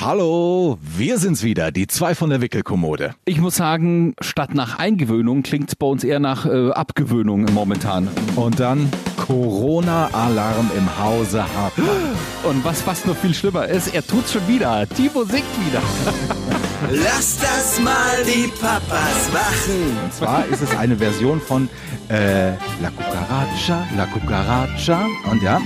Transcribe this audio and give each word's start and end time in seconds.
Hallo, 0.00 0.78
wir 0.80 1.18
sind's 1.18 1.42
wieder, 1.42 1.70
die 1.70 1.86
zwei 1.86 2.14
von 2.14 2.30
der 2.30 2.40
Wickelkommode. 2.40 3.14
Ich 3.26 3.38
muss 3.38 3.56
sagen, 3.56 4.14
statt 4.22 4.54
nach 4.54 4.78
Eingewöhnung 4.78 5.42
klingt's 5.42 5.76
bei 5.76 5.84
uns 5.84 6.04
eher 6.04 6.20
nach 6.20 6.46
äh, 6.46 6.70
Abgewöhnung 6.70 7.44
momentan. 7.52 8.08
Und 8.34 8.60
dann 8.60 8.90
Corona-Alarm 9.18 10.70
im 10.74 10.98
Hause 10.98 11.44
Hartmann. 11.54 12.16
Und 12.44 12.64
was 12.64 12.80
fast 12.80 13.06
noch 13.06 13.16
viel 13.16 13.34
schlimmer 13.34 13.68
ist, 13.68 13.94
er 13.94 14.06
tut's 14.06 14.32
schon 14.32 14.48
wieder. 14.48 14.88
Timo 14.88 15.24
singt 15.24 15.44
wieder. 15.66 15.82
Lass 16.92 17.38
das 17.38 17.78
mal 17.80 18.24
die 18.26 18.48
Papas 18.48 19.30
machen. 19.32 19.96
Und 20.02 20.12
zwar 20.12 20.44
ist 20.46 20.60
es 20.60 20.76
eine 20.76 20.96
Version 20.96 21.40
von 21.40 21.68
äh, 22.08 22.50
La 22.80 22.90
Cucaracha, 22.90 23.86
La 23.96 24.06
Cucaracha. 24.06 25.06
Und 25.30 25.40
ja, 25.40 25.60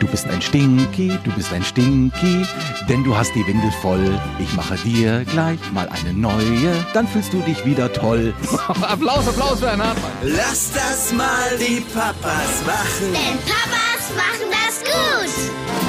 du 0.00 0.06
bist 0.08 0.26
ein 0.26 0.42
Stinky, 0.42 1.16
du 1.22 1.30
bist 1.32 1.52
ein 1.52 1.62
Stinky, 1.62 2.44
denn 2.88 3.04
du 3.04 3.16
hast 3.16 3.32
die 3.36 3.46
Windel 3.46 3.70
voll. 3.80 4.20
Ich 4.40 4.52
mache 4.54 4.76
dir 4.78 5.24
gleich 5.24 5.60
mal 5.72 5.88
eine 5.88 6.12
neue, 6.12 6.84
dann 6.94 7.06
fühlst 7.06 7.32
du 7.32 7.40
dich 7.42 7.64
wieder 7.64 7.92
toll. 7.92 8.34
Applaus, 8.68 9.28
Applaus 9.28 9.60
für 9.60 9.68
Herrn 9.68 9.82
Hartmann. 9.82 10.10
Lass 10.22 10.72
das 10.72 11.12
mal 11.12 11.56
die 11.60 11.80
Papas 11.80 12.64
machen. 12.66 13.12
Denn 13.12 13.38
Papas 13.46 14.10
machen 14.16 14.50
das 14.50 14.82
gut. 14.82 15.83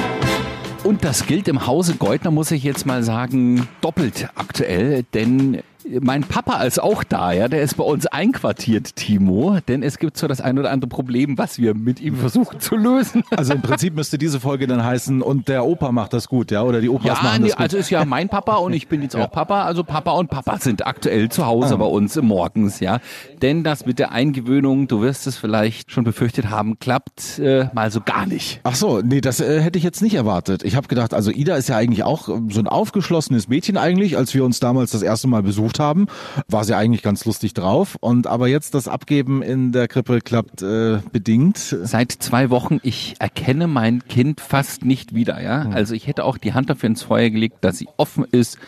Und 0.86 1.02
das 1.02 1.26
gilt 1.26 1.48
im 1.48 1.66
Hause 1.66 1.96
Geutner, 1.96 2.30
muss 2.30 2.52
ich 2.52 2.62
jetzt 2.62 2.86
mal 2.86 3.02
sagen, 3.02 3.66
doppelt 3.80 4.28
aktuell, 4.36 5.02
denn 5.14 5.64
mein 6.00 6.22
Papa 6.22 6.62
ist 6.64 6.80
auch 6.82 7.04
da, 7.04 7.32
ja, 7.32 7.48
der 7.48 7.62
ist 7.62 7.76
bei 7.76 7.84
uns 7.84 8.06
einquartiert, 8.06 8.96
Timo, 8.96 9.58
denn 9.68 9.82
es 9.82 9.98
gibt 9.98 10.16
so 10.16 10.26
das 10.26 10.40
ein 10.40 10.58
oder 10.58 10.70
andere 10.70 10.88
Problem, 10.88 11.38
was 11.38 11.58
wir 11.58 11.74
mit 11.74 12.00
ihm 12.00 12.16
versuchen 12.16 12.60
zu 12.60 12.76
lösen. 12.76 13.22
Also 13.30 13.54
im 13.54 13.62
Prinzip 13.62 13.94
müsste 13.94 14.18
diese 14.18 14.40
Folge 14.40 14.66
dann 14.66 14.82
heißen, 14.84 15.22
und 15.22 15.48
der 15.48 15.64
Opa 15.64 15.92
macht 15.92 16.12
das 16.12 16.28
gut, 16.28 16.50
ja, 16.50 16.62
oder 16.62 16.80
die 16.80 16.88
Opas 16.88 17.06
Ja, 17.06 17.14
machen 17.14 17.42
nee, 17.42 17.48
das 17.48 17.56
gut. 17.56 17.62
also 17.62 17.76
ist 17.76 17.90
ja 17.90 18.04
mein 18.04 18.28
Papa 18.28 18.56
und 18.56 18.72
ich 18.72 18.88
bin 18.88 19.02
jetzt 19.02 19.14
auch 19.16 19.30
Papa. 19.30 19.64
Also 19.64 19.84
Papa 19.84 20.12
und 20.12 20.28
Papa 20.28 20.58
sind 20.58 20.86
aktuell 20.86 21.28
zu 21.28 21.46
Hause 21.46 21.74
Ah. 21.74 21.78
bei 21.78 21.86
uns 21.86 22.16
morgens, 22.20 22.80
ja. 22.80 22.98
Denn 23.42 23.62
das 23.64 23.86
mit 23.86 23.98
der 23.98 24.12
Eingewöhnung, 24.12 24.88
du 24.88 25.00
wirst 25.02 25.26
es 25.26 25.36
vielleicht 25.36 25.90
schon 25.92 26.04
befürchtet 26.04 26.50
haben, 26.50 26.78
klappt 26.78 27.38
äh, 27.38 27.68
mal 27.74 27.90
so 27.90 28.00
gar 28.00 28.26
nicht. 28.26 28.60
Ach 28.64 28.74
so, 28.74 29.00
nee, 29.02 29.20
das 29.20 29.40
äh, 29.40 29.60
hätte 29.60 29.78
ich 29.78 29.84
jetzt 29.84 30.02
nicht 30.02 30.14
erwartet. 30.14 30.62
Ich 30.64 30.74
habe 30.76 30.88
gedacht, 30.88 31.14
also 31.14 31.30
Ida 31.30 31.56
ist 31.56 31.68
ja 31.68 31.76
eigentlich 31.76 32.02
auch 32.04 32.26
so 32.28 32.60
ein 32.60 32.66
aufgeschlossenes 32.66 33.48
Mädchen 33.48 33.76
eigentlich. 33.76 34.16
Als 34.16 34.34
wir 34.34 34.44
uns 34.44 34.60
damals 34.60 34.90
das 34.90 35.02
erste 35.02 35.28
Mal 35.28 35.42
besucht 35.42 35.75
haben, 35.78 36.06
war 36.48 36.64
sie 36.64 36.76
eigentlich 36.76 37.02
ganz 37.02 37.24
lustig 37.24 37.54
drauf. 37.54 37.96
Und 38.00 38.26
aber 38.26 38.48
jetzt 38.48 38.74
das 38.74 38.88
Abgeben 38.88 39.42
in 39.42 39.72
der 39.72 39.88
Krippe 39.88 40.20
klappt 40.20 40.62
äh, 40.62 40.98
bedingt. 41.12 41.58
Seit 41.58 42.12
zwei 42.12 42.50
Wochen, 42.50 42.78
ich 42.82 43.16
erkenne 43.18 43.66
mein 43.66 44.06
Kind 44.06 44.40
fast 44.40 44.84
nicht 44.84 45.14
wieder, 45.14 45.42
ja. 45.42 45.64
Hm. 45.64 45.72
Also 45.72 45.94
ich 45.94 46.06
hätte 46.06 46.24
auch 46.24 46.38
die 46.38 46.54
Hand 46.54 46.70
dafür 46.70 46.88
ins 46.88 47.02
Feuer 47.02 47.30
gelegt, 47.30 47.56
dass 47.62 47.78
sie 47.78 47.88
offen 47.96 48.24
ist, 48.24 48.58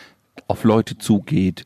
auf 0.47 0.63
Leute 0.63 0.97
zugeht, 0.97 1.65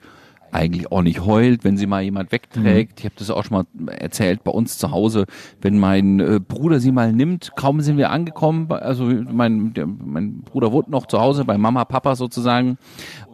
eigentlich 0.54 0.92
auch 0.92 1.02
nicht 1.02 1.26
heult, 1.26 1.64
wenn 1.64 1.78
sie 1.78 1.88
mal 1.88 2.04
jemand 2.04 2.32
wegträgt. 2.32 3.00
Ich 3.00 3.06
habe 3.06 3.16
das 3.18 3.30
auch 3.30 3.44
schon 3.44 3.66
mal 3.76 3.88
erzählt 3.92 4.44
bei 4.44 4.52
uns 4.52 4.78
zu 4.78 4.92
Hause, 4.92 5.26
wenn 5.62 5.80
mein 5.80 6.20
äh, 6.20 6.40
Bruder 6.40 6.80
sie 6.80 6.92
mal 6.92 7.12
nimmt, 7.12 7.52
kaum 7.56 7.82
sind 7.82 7.98
wir 7.98 8.12
angekommen, 8.12 8.72
also 8.72 9.06
mein, 9.06 9.74
der, 9.74 9.88
mein 9.88 10.42
Bruder 10.42 10.72
wohnt 10.72 10.90
noch 10.90 11.08
zu 11.08 11.20
Hause 11.20 11.44
bei 11.44 11.58
Mama, 11.58 11.86
Papa 11.86 12.16
sozusagen 12.16 12.78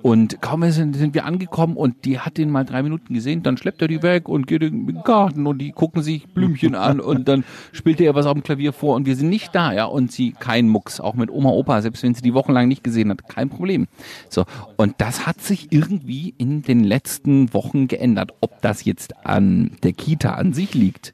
und 0.01 0.41
kaum 0.41 0.69
sind, 0.71 0.95
sind 0.95 1.13
wir 1.13 1.25
angekommen 1.25 1.75
und 1.75 2.05
die 2.05 2.19
hat 2.19 2.37
den 2.37 2.49
mal 2.49 2.65
drei 2.65 2.83
Minuten 2.83 3.13
gesehen, 3.13 3.43
dann 3.43 3.57
schleppt 3.57 3.81
er 3.81 3.87
die 3.87 4.01
weg 4.01 4.29
und 4.29 4.47
geht 4.47 4.63
in 4.63 4.87
den 4.87 5.03
Garten 5.03 5.45
und 5.45 5.59
die 5.59 5.71
gucken 5.71 6.01
sich 6.01 6.27
Blümchen 6.27 6.75
an 6.75 6.99
und 7.01 7.27
dann 7.27 7.43
spielt 7.73 7.99
er 7.99 8.15
was 8.15 8.25
auf 8.25 8.33
dem 8.33 8.43
Klavier 8.43 8.71
vor 8.71 8.95
und 8.95 9.05
wir 9.05 9.15
sind 9.15 9.29
nicht 9.29 9.53
da, 9.53 9.73
ja, 9.73 9.85
und 9.85 10.11
sie 10.11 10.31
kein 10.31 10.69
Mucks, 10.69 10.99
auch 10.99 11.15
mit 11.15 11.29
Oma, 11.29 11.49
Opa, 11.49 11.81
selbst 11.81 12.03
wenn 12.03 12.13
sie 12.13 12.21
die 12.21 12.33
wochenlang 12.33 12.67
nicht 12.67 12.83
gesehen 12.83 13.09
hat, 13.09 13.27
kein 13.27 13.49
Problem. 13.49 13.87
So, 14.29 14.45
und 14.77 14.95
das 14.99 15.27
hat 15.27 15.41
sich 15.41 15.71
irgendwie 15.71 16.33
in 16.37 16.61
den 16.61 16.83
letzten 16.83 17.08
Wochen 17.53 17.87
geändert. 17.87 18.33
Ob 18.41 18.61
das 18.61 18.85
jetzt 18.85 19.25
an 19.25 19.77
der 19.83 19.93
Kita 19.93 20.33
an 20.33 20.53
sich 20.53 20.73
liegt 20.73 21.13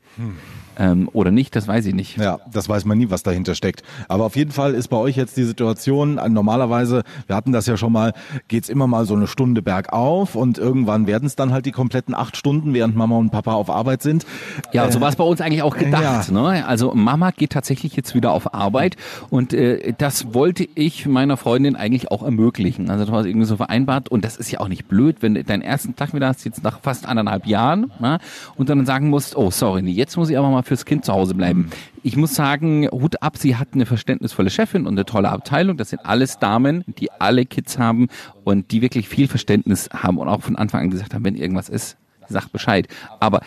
ähm, 0.77 1.09
oder 1.13 1.31
nicht, 1.31 1.55
das 1.55 1.67
weiß 1.67 1.85
ich 1.85 1.93
nicht. 1.93 2.17
Ja, 2.17 2.39
das 2.51 2.69
weiß 2.69 2.85
man 2.85 2.97
nie, 2.97 3.09
was 3.09 3.23
dahinter 3.23 3.55
steckt. 3.55 3.83
Aber 4.07 4.25
auf 4.25 4.35
jeden 4.35 4.51
Fall 4.51 4.73
ist 4.73 4.89
bei 4.89 4.97
euch 4.97 5.15
jetzt 5.15 5.37
die 5.37 5.43
Situation, 5.43 6.17
äh, 6.17 6.29
normalerweise, 6.29 7.03
wir 7.27 7.35
hatten 7.35 7.51
das 7.51 7.65
ja 7.65 7.77
schon 7.77 7.91
mal, 7.91 8.13
geht's 8.47 8.69
immer 8.69 8.87
mal 8.87 9.05
so 9.05 9.15
eine 9.15 9.27
Stunde 9.27 9.61
bergauf 9.61 10.35
und 10.35 10.57
irgendwann 10.57 11.07
werden 11.07 11.25
es 11.25 11.35
dann 11.35 11.51
halt 11.51 11.65
die 11.65 11.71
kompletten 11.71 12.15
acht 12.15 12.37
Stunden, 12.37 12.73
während 12.73 12.95
Mama 12.95 13.17
und 13.17 13.31
Papa 13.31 13.53
auf 13.53 13.69
Arbeit 13.69 14.01
sind. 14.01 14.25
Ja, 14.71 14.91
so 14.91 15.01
war 15.01 15.09
es 15.09 15.15
bei 15.15 15.23
uns 15.23 15.41
eigentlich 15.41 15.63
auch 15.63 15.77
gedacht. 15.77 16.29
ja. 16.29 16.33
Ne? 16.33 16.65
Also 16.67 16.93
Mama 16.93 17.31
geht 17.31 17.51
tatsächlich 17.51 17.95
jetzt 17.95 18.15
wieder 18.15 18.31
auf 18.31 18.53
Arbeit 18.53 18.95
und 19.29 19.53
äh, 19.53 19.93
das 19.97 20.33
wollte 20.33 20.67
ich 20.75 21.05
meiner 21.05 21.37
Freundin 21.37 21.75
eigentlich 21.75 22.11
auch 22.11 22.23
ermöglichen. 22.23 22.89
Also 22.89 23.05
das 23.05 23.11
war 23.13 23.25
irgendwie 23.25 23.45
so 23.45 23.57
vereinbart 23.57 24.09
und 24.09 24.25
das 24.25 24.37
ist 24.37 24.51
ja 24.51 24.59
auch 24.59 24.67
nicht 24.67 24.87
blöd, 24.87 25.17
wenn 25.21 25.35
du 25.35 25.43
deinen 25.43 25.61
ersten 25.61 25.95
Tag 25.95 26.13
wieder 26.13 26.27
hast, 26.27 26.45
jetzt 26.45 26.63
nach 26.63 26.79
fast 26.81 27.05
anderthalb 27.05 27.45
Jahren 27.45 27.91
ne? 27.99 28.19
und 28.55 28.69
dann 28.69 28.85
sagen 28.85 29.09
musst, 29.09 29.35
oh 29.35 29.51
sorry, 29.51 29.81
jetzt 29.89 30.17
muss 30.17 30.29
ich 30.29 30.37
aber 30.37 30.49
mal 30.49 30.63
fürs 30.65 30.85
Kind 30.85 31.05
zu 31.05 31.13
Hause 31.13 31.35
bleiben. 31.35 31.69
Ich 32.03 32.17
muss 32.17 32.35
sagen, 32.35 32.87
Hut 32.91 33.21
ab, 33.21 33.37
sie 33.37 33.55
hat 33.55 33.69
eine 33.73 33.85
verständnisvolle 33.85 34.49
Chefin 34.49 34.87
und 34.87 34.93
eine 34.93 35.05
tolle 35.05 35.29
Abteilung. 35.29 35.77
Das 35.77 35.91
sind 35.91 36.05
alles 36.05 36.39
Damen, 36.39 36.83
die 36.99 37.11
alle 37.11 37.45
Kids 37.45 37.77
haben 37.77 38.07
und 38.43 38.71
die 38.71 38.81
wirklich 38.81 39.07
viel 39.07 39.27
Verständnis 39.27 39.89
haben 39.91 40.17
und 40.17 40.27
auch 40.27 40.41
von 40.41 40.55
Anfang 40.55 40.81
an 40.81 40.89
gesagt 40.89 41.13
haben, 41.13 41.23
wenn 41.23 41.35
irgendwas 41.35 41.69
ist, 41.69 41.97
sagt 42.27 42.51
Bescheid. 42.51 42.87
Aber 43.19 43.41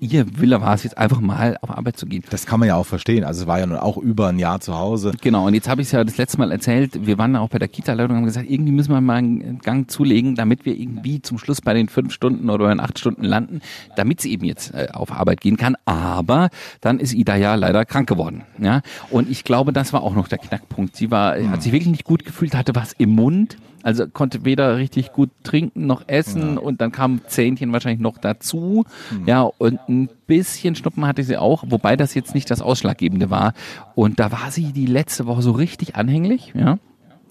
ihr 0.00 0.38
Wille 0.38 0.60
war 0.60 0.74
es 0.74 0.84
jetzt 0.84 0.96
einfach 0.96 1.20
mal 1.20 1.58
auf 1.60 1.70
Arbeit 1.70 1.96
zu 1.96 2.06
gehen. 2.06 2.22
Das 2.30 2.46
kann 2.46 2.60
man 2.60 2.68
ja 2.68 2.76
auch 2.76 2.86
verstehen. 2.86 3.24
Also 3.24 3.42
es 3.42 3.46
war 3.46 3.58
ja 3.58 3.66
nun 3.66 3.78
auch 3.78 3.96
über 3.96 4.28
ein 4.28 4.38
Jahr 4.38 4.60
zu 4.60 4.76
Hause. 4.76 5.12
Genau, 5.20 5.46
und 5.46 5.54
jetzt 5.54 5.68
habe 5.68 5.82
ich 5.82 5.88
es 5.88 5.92
ja 5.92 6.04
das 6.04 6.16
letzte 6.16 6.38
Mal 6.38 6.52
erzählt, 6.52 7.06
wir 7.06 7.18
waren 7.18 7.34
auch 7.36 7.48
bei 7.48 7.58
der 7.58 7.68
Kita-Leitung 7.68 8.10
und 8.10 8.16
haben 8.18 8.26
gesagt, 8.26 8.48
irgendwie 8.48 8.72
müssen 8.72 8.92
wir 8.92 9.00
mal 9.00 9.16
einen 9.16 9.58
Gang 9.58 9.90
zulegen, 9.90 10.34
damit 10.34 10.64
wir 10.64 10.78
irgendwie 10.78 11.20
zum 11.22 11.38
Schluss 11.38 11.60
bei 11.60 11.74
den 11.74 11.88
fünf 11.88 12.12
Stunden 12.12 12.48
oder 12.50 12.64
bei 12.66 12.70
den 12.70 12.80
acht 12.80 12.98
Stunden 12.98 13.24
landen, 13.24 13.60
damit 13.96 14.20
sie 14.20 14.32
eben 14.32 14.44
jetzt 14.44 14.72
äh, 14.74 14.88
auf 14.92 15.10
Arbeit 15.10 15.40
gehen 15.40 15.56
kann. 15.56 15.76
Aber 15.84 16.48
dann 16.80 17.00
ist 17.00 17.14
Ida 17.14 17.36
ja 17.36 17.54
leider 17.56 17.84
krank 17.84 18.08
geworden. 18.08 18.44
Ja? 18.58 18.82
Und 19.10 19.28
ich 19.28 19.44
glaube, 19.44 19.72
das 19.72 19.92
war 19.92 20.02
auch 20.02 20.14
noch 20.14 20.28
der 20.28 20.38
Knackpunkt. 20.38 20.96
Sie 20.96 21.10
war, 21.10 21.36
hat 21.50 21.62
sich 21.62 21.72
wirklich 21.72 21.90
nicht 21.90 22.04
gut 22.04 22.24
gefühlt, 22.24 22.54
hatte 22.54 22.74
was 22.74 22.92
im 22.92 23.10
Mund. 23.10 23.56
Also 23.82 24.08
konnte 24.08 24.44
weder 24.44 24.76
richtig 24.76 25.12
gut 25.12 25.30
trinken 25.44 25.86
noch 25.86 26.02
essen 26.08 26.58
und 26.58 26.80
dann 26.80 26.92
kam 26.92 27.20
Zähnchen 27.26 27.72
wahrscheinlich 27.72 28.00
noch 28.00 28.18
dazu. 28.18 28.84
Ja, 29.26 29.42
und 29.42 29.78
ein 29.88 30.08
bisschen 30.26 30.74
Schnuppen 30.74 31.06
hatte 31.06 31.22
sie 31.22 31.36
auch, 31.36 31.64
wobei 31.68 31.96
das 31.96 32.14
jetzt 32.14 32.34
nicht 32.34 32.50
das 32.50 32.60
Ausschlaggebende 32.60 33.30
war. 33.30 33.54
Und 33.94 34.18
da 34.18 34.32
war 34.32 34.50
sie 34.50 34.72
die 34.72 34.86
letzte 34.86 35.26
Woche 35.26 35.42
so 35.42 35.52
richtig 35.52 35.96
anhänglich, 35.96 36.52
ja. 36.54 36.78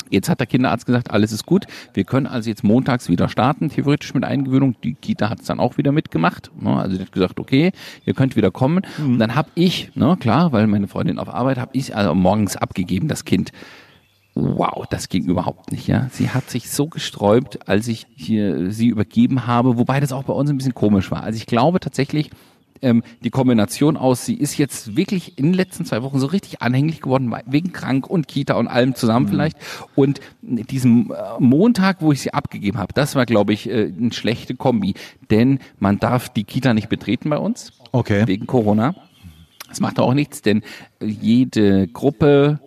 Jetzt 0.09 0.29
hat 0.29 0.39
der 0.39 0.47
Kinderarzt 0.47 0.85
gesagt, 0.85 1.11
alles 1.11 1.31
ist 1.31 1.45
gut. 1.45 1.65
Wir 1.93 2.03
können 2.03 2.27
also 2.27 2.49
jetzt 2.49 2.63
montags 2.63 3.09
wieder 3.09 3.27
starten, 3.29 3.69
theoretisch 3.69 4.13
mit 4.13 4.23
Eingewöhnung. 4.23 4.75
Die 4.81 4.93
Kita 4.93 5.29
hat 5.29 5.41
es 5.41 5.47
dann 5.47 5.59
auch 5.59 5.77
wieder 5.77 5.91
mitgemacht. 5.91 6.49
Ne? 6.59 6.75
Also 6.77 6.95
die 6.95 7.03
hat 7.03 7.11
gesagt, 7.11 7.39
okay, 7.39 7.71
ihr 8.05 8.13
könnt 8.13 8.35
wieder 8.35 8.51
kommen. 8.51 8.83
Und 8.99 9.19
dann 9.19 9.35
habe 9.35 9.49
ich, 9.55 9.91
ne, 9.95 10.15
klar, 10.19 10.51
weil 10.51 10.67
meine 10.67 10.87
Freundin 10.87 11.19
auf 11.19 11.27
Arbeit, 11.27 11.57
habe 11.57 11.71
ich 11.73 11.95
also 11.95 12.15
morgens 12.15 12.55
abgegeben, 12.55 13.07
das 13.07 13.25
Kind. 13.25 13.51
Wow, 14.39 14.85
das 14.89 15.09
ging 15.09 15.25
überhaupt 15.25 15.71
nicht, 15.71 15.87
ja. 15.87 16.07
Sie 16.11 16.29
hat 16.29 16.49
sich 16.49 16.69
so 16.69 16.87
gesträubt, 16.87 17.67
als 17.67 17.87
ich 17.87 18.05
hier 18.15 18.71
sie 18.71 18.87
übergeben 18.87 19.47
habe, 19.47 19.77
wobei 19.77 19.99
das 19.99 20.11
auch 20.11 20.23
bei 20.23 20.33
uns 20.33 20.49
ein 20.49 20.57
bisschen 20.57 20.75
komisch 20.75 21.09
war. 21.11 21.23
Also 21.23 21.37
ich 21.37 21.45
glaube 21.45 21.79
tatsächlich, 21.79 22.29
ähm, 22.81 23.01
die 23.23 23.29
Kombination 23.31 23.97
aus, 23.97 24.25
sie 24.25 24.35
ist 24.35 24.57
jetzt 24.57 24.95
wirklich 24.95 25.37
in 25.39 25.45
den 25.45 25.53
letzten 25.55 25.85
zwei 25.85 26.03
Wochen 26.03 26.19
so 26.19 26.27
richtig 26.27 26.61
anhänglich 26.61 27.01
geworden, 27.01 27.33
wegen 27.47 27.71
krank 27.71 28.07
und 28.07 28.27
Kita 28.27 28.53
und 28.53 28.67
allem 28.67 28.93
zusammen 28.93 29.27
vielleicht. 29.27 29.57
Und 29.95 30.19
diesen 30.43 31.09
äh, 31.09 31.15
Montag, 31.39 32.01
wo 32.01 32.11
ich 32.11 32.21
sie 32.21 32.33
abgegeben 32.33 32.77
habe, 32.77 32.93
das 32.93 33.15
war, 33.15 33.25
glaube 33.25 33.53
ich, 33.53 33.67
äh, 33.69 33.91
eine 33.97 34.13
schlechte 34.13 34.53
Kombi. 34.53 34.93
Denn 35.31 35.57
man 35.79 35.97
darf 35.97 36.29
die 36.29 36.43
Kita 36.43 36.75
nicht 36.75 36.89
betreten 36.89 37.29
bei 37.31 37.37
uns 37.39 37.71
Okay. 37.91 38.27
wegen 38.27 38.45
Corona. 38.45 38.93
Das 39.69 39.79
macht 39.79 39.99
auch 39.99 40.13
nichts, 40.13 40.41
denn 40.41 40.61
jede 41.01 41.87
Gruppe, 41.87 42.59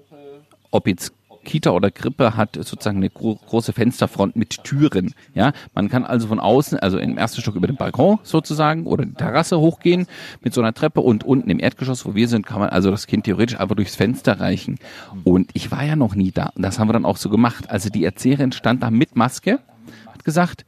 ob 0.70 0.86
jetzt 0.86 1.12
Kita 1.44 1.70
oder 1.70 1.90
Krippe 1.90 2.36
hat 2.36 2.56
sozusagen 2.56 2.98
eine 2.98 3.10
gro 3.10 3.38
große 3.46 3.72
Fensterfront 3.72 4.36
mit 4.36 4.64
Türen. 4.64 5.14
Ja, 5.34 5.52
man 5.74 5.88
kann 5.88 6.04
also 6.04 6.28
von 6.28 6.40
außen, 6.40 6.78
also 6.78 6.98
im 6.98 7.18
ersten 7.18 7.40
Stock 7.40 7.54
über 7.54 7.66
den 7.66 7.76
Balkon 7.76 8.18
sozusagen 8.22 8.86
oder 8.86 9.04
die 9.04 9.14
Terrasse 9.14 9.58
hochgehen 9.58 10.06
mit 10.42 10.54
so 10.54 10.60
einer 10.60 10.74
Treppe 10.74 11.00
und 11.00 11.24
unten 11.24 11.50
im 11.50 11.60
Erdgeschoss, 11.60 12.04
wo 12.06 12.14
wir 12.14 12.28
sind, 12.28 12.46
kann 12.46 12.60
man 12.60 12.68
also 12.68 12.90
das 12.90 13.06
Kind 13.06 13.24
theoretisch 13.24 13.58
einfach 13.58 13.76
durchs 13.76 13.96
Fenster 13.96 14.40
reichen. 14.40 14.78
Und 15.24 15.50
ich 15.54 15.70
war 15.70 15.84
ja 15.84 15.96
noch 15.96 16.14
nie 16.14 16.30
da 16.30 16.50
und 16.54 16.62
das 16.62 16.78
haben 16.78 16.88
wir 16.88 16.92
dann 16.92 17.04
auch 17.04 17.16
so 17.16 17.30
gemacht. 17.30 17.70
Also 17.70 17.88
die 17.88 18.04
Erzieherin 18.04 18.52
stand 18.52 18.82
da 18.82 18.90
mit 18.90 19.16
Maske, 19.16 19.60
hat 20.06 20.24
gesagt, 20.24 20.64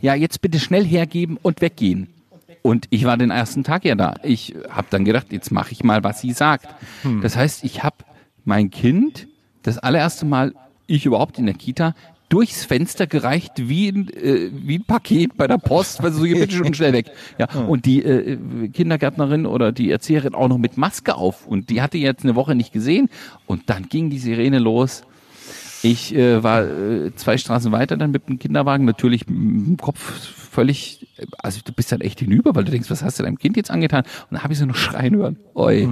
ja 0.00 0.14
jetzt 0.14 0.40
bitte 0.40 0.58
schnell 0.58 0.84
hergeben 0.84 1.38
und 1.40 1.60
weggehen. 1.60 2.08
Und 2.62 2.88
ich 2.90 3.04
war 3.04 3.16
den 3.16 3.30
ersten 3.30 3.62
Tag 3.62 3.84
ja 3.84 3.94
da. 3.94 4.16
Ich 4.24 4.56
habe 4.68 4.88
dann 4.90 5.04
gedacht, 5.04 5.28
jetzt 5.30 5.52
mache 5.52 5.70
ich 5.70 5.84
mal, 5.84 6.02
was 6.02 6.20
sie 6.20 6.32
sagt. 6.32 6.66
Das 7.22 7.36
heißt, 7.36 7.62
ich 7.62 7.84
habe 7.84 7.96
mein 8.44 8.70
Kind 8.70 9.28
das 9.66 9.78
allererste 9.78 10.26
Mal, 10.26 10.54
ich 10.86 11.06
überhaupt 11.06 11.38
in 11.38 11.46
der 11.46 11.54
Kita, 11.54 11.94
durchs 12.28 12.64
Fenster 12.64 13.06
gereicht 13.06 13.52
wie 13.56 13.88
ein, 13.88 14.08
äh, 14.08 14.50
wie 14.52 14.78
ein 14.78 14.84
Paket 14.84 15.36
bei 15.36 15.46
der 15.46 15.58
Post, 15.58 16.02
weil 16.02 16.12
so 16.12 16.24
hier 16.24 16.36
bitte 16.36 16.56
schon 16.56 16.74
schnell 16.74 16.92
weg. 16.92 17.10
Ja, 17.38 17.48
und 17.66 17.84
die 17.84 18.02
äh, 18.02 18.68
Kindergärtnerin 18.68 19.46
oder 19.46 19.72
die 19.72 19.90
Erzieherin 19.90 20.34
auch 20.34 20.48
noch 20.48 20.58
mit 20.58 20.76
Maske 20.76 21.14
auf 21.14 21.46
und 21.46 21.70
die 21.70 21.82
hatte 21.82 21.98
jetzt 21.98 22.24
eine 22.24 22.34
Woche 22.34 22.54
nicht 22.54 22.72
gesehen 22.72 23.08
und 23.46 23.68
dann 23.68 23.88
ging 23.88 24.10
die 24.10 24.18
Sirene 24.18 24.58
los. 24.58 25.02
Ich 25.82 26.14
äh, 26.14 26.42
war 26.42 26.64
äh, 26.64 27.14
zwei 27.14 27.36
Straßen 27.36 27.70
weiter 27.70 27.96
dann 27.96 28.10
mit 28.10 28.28
dem 28.28 28.38
Kinderwagen, 28.38 28.86
natürlich 28.86 29.28
mit 29.28 29.66
dem 29.66 29.76
Kopf 29.76 30.00
völlig, 30.00 31.06
also 31.38 31.60
du 31.64 31.72
bist 31.72 31.92
dann 31.92 32.00
echt 32.00 32.20
hinüber, 32.20 32.54
weil 32.54 32.64
du 32.64 32.70
denkst, 32.70 32.90
was 32.90 33.02
hast 33.02 33.18
du 33.18 33.22
deinem 33.22 33.38
Kind 33.38 33.56
jetzt 33.56 33.70
angetan? 33.70 34.02
Und 34.02 34.32
dann 34.32 34.42
habe 34.42 34.52
ich 34.52 34.58
sie 34.58 34.66
noch 34.66 34.76
schreien 34.76 35.14
hören. 35.16 35.36
Oi. 35.54 35.88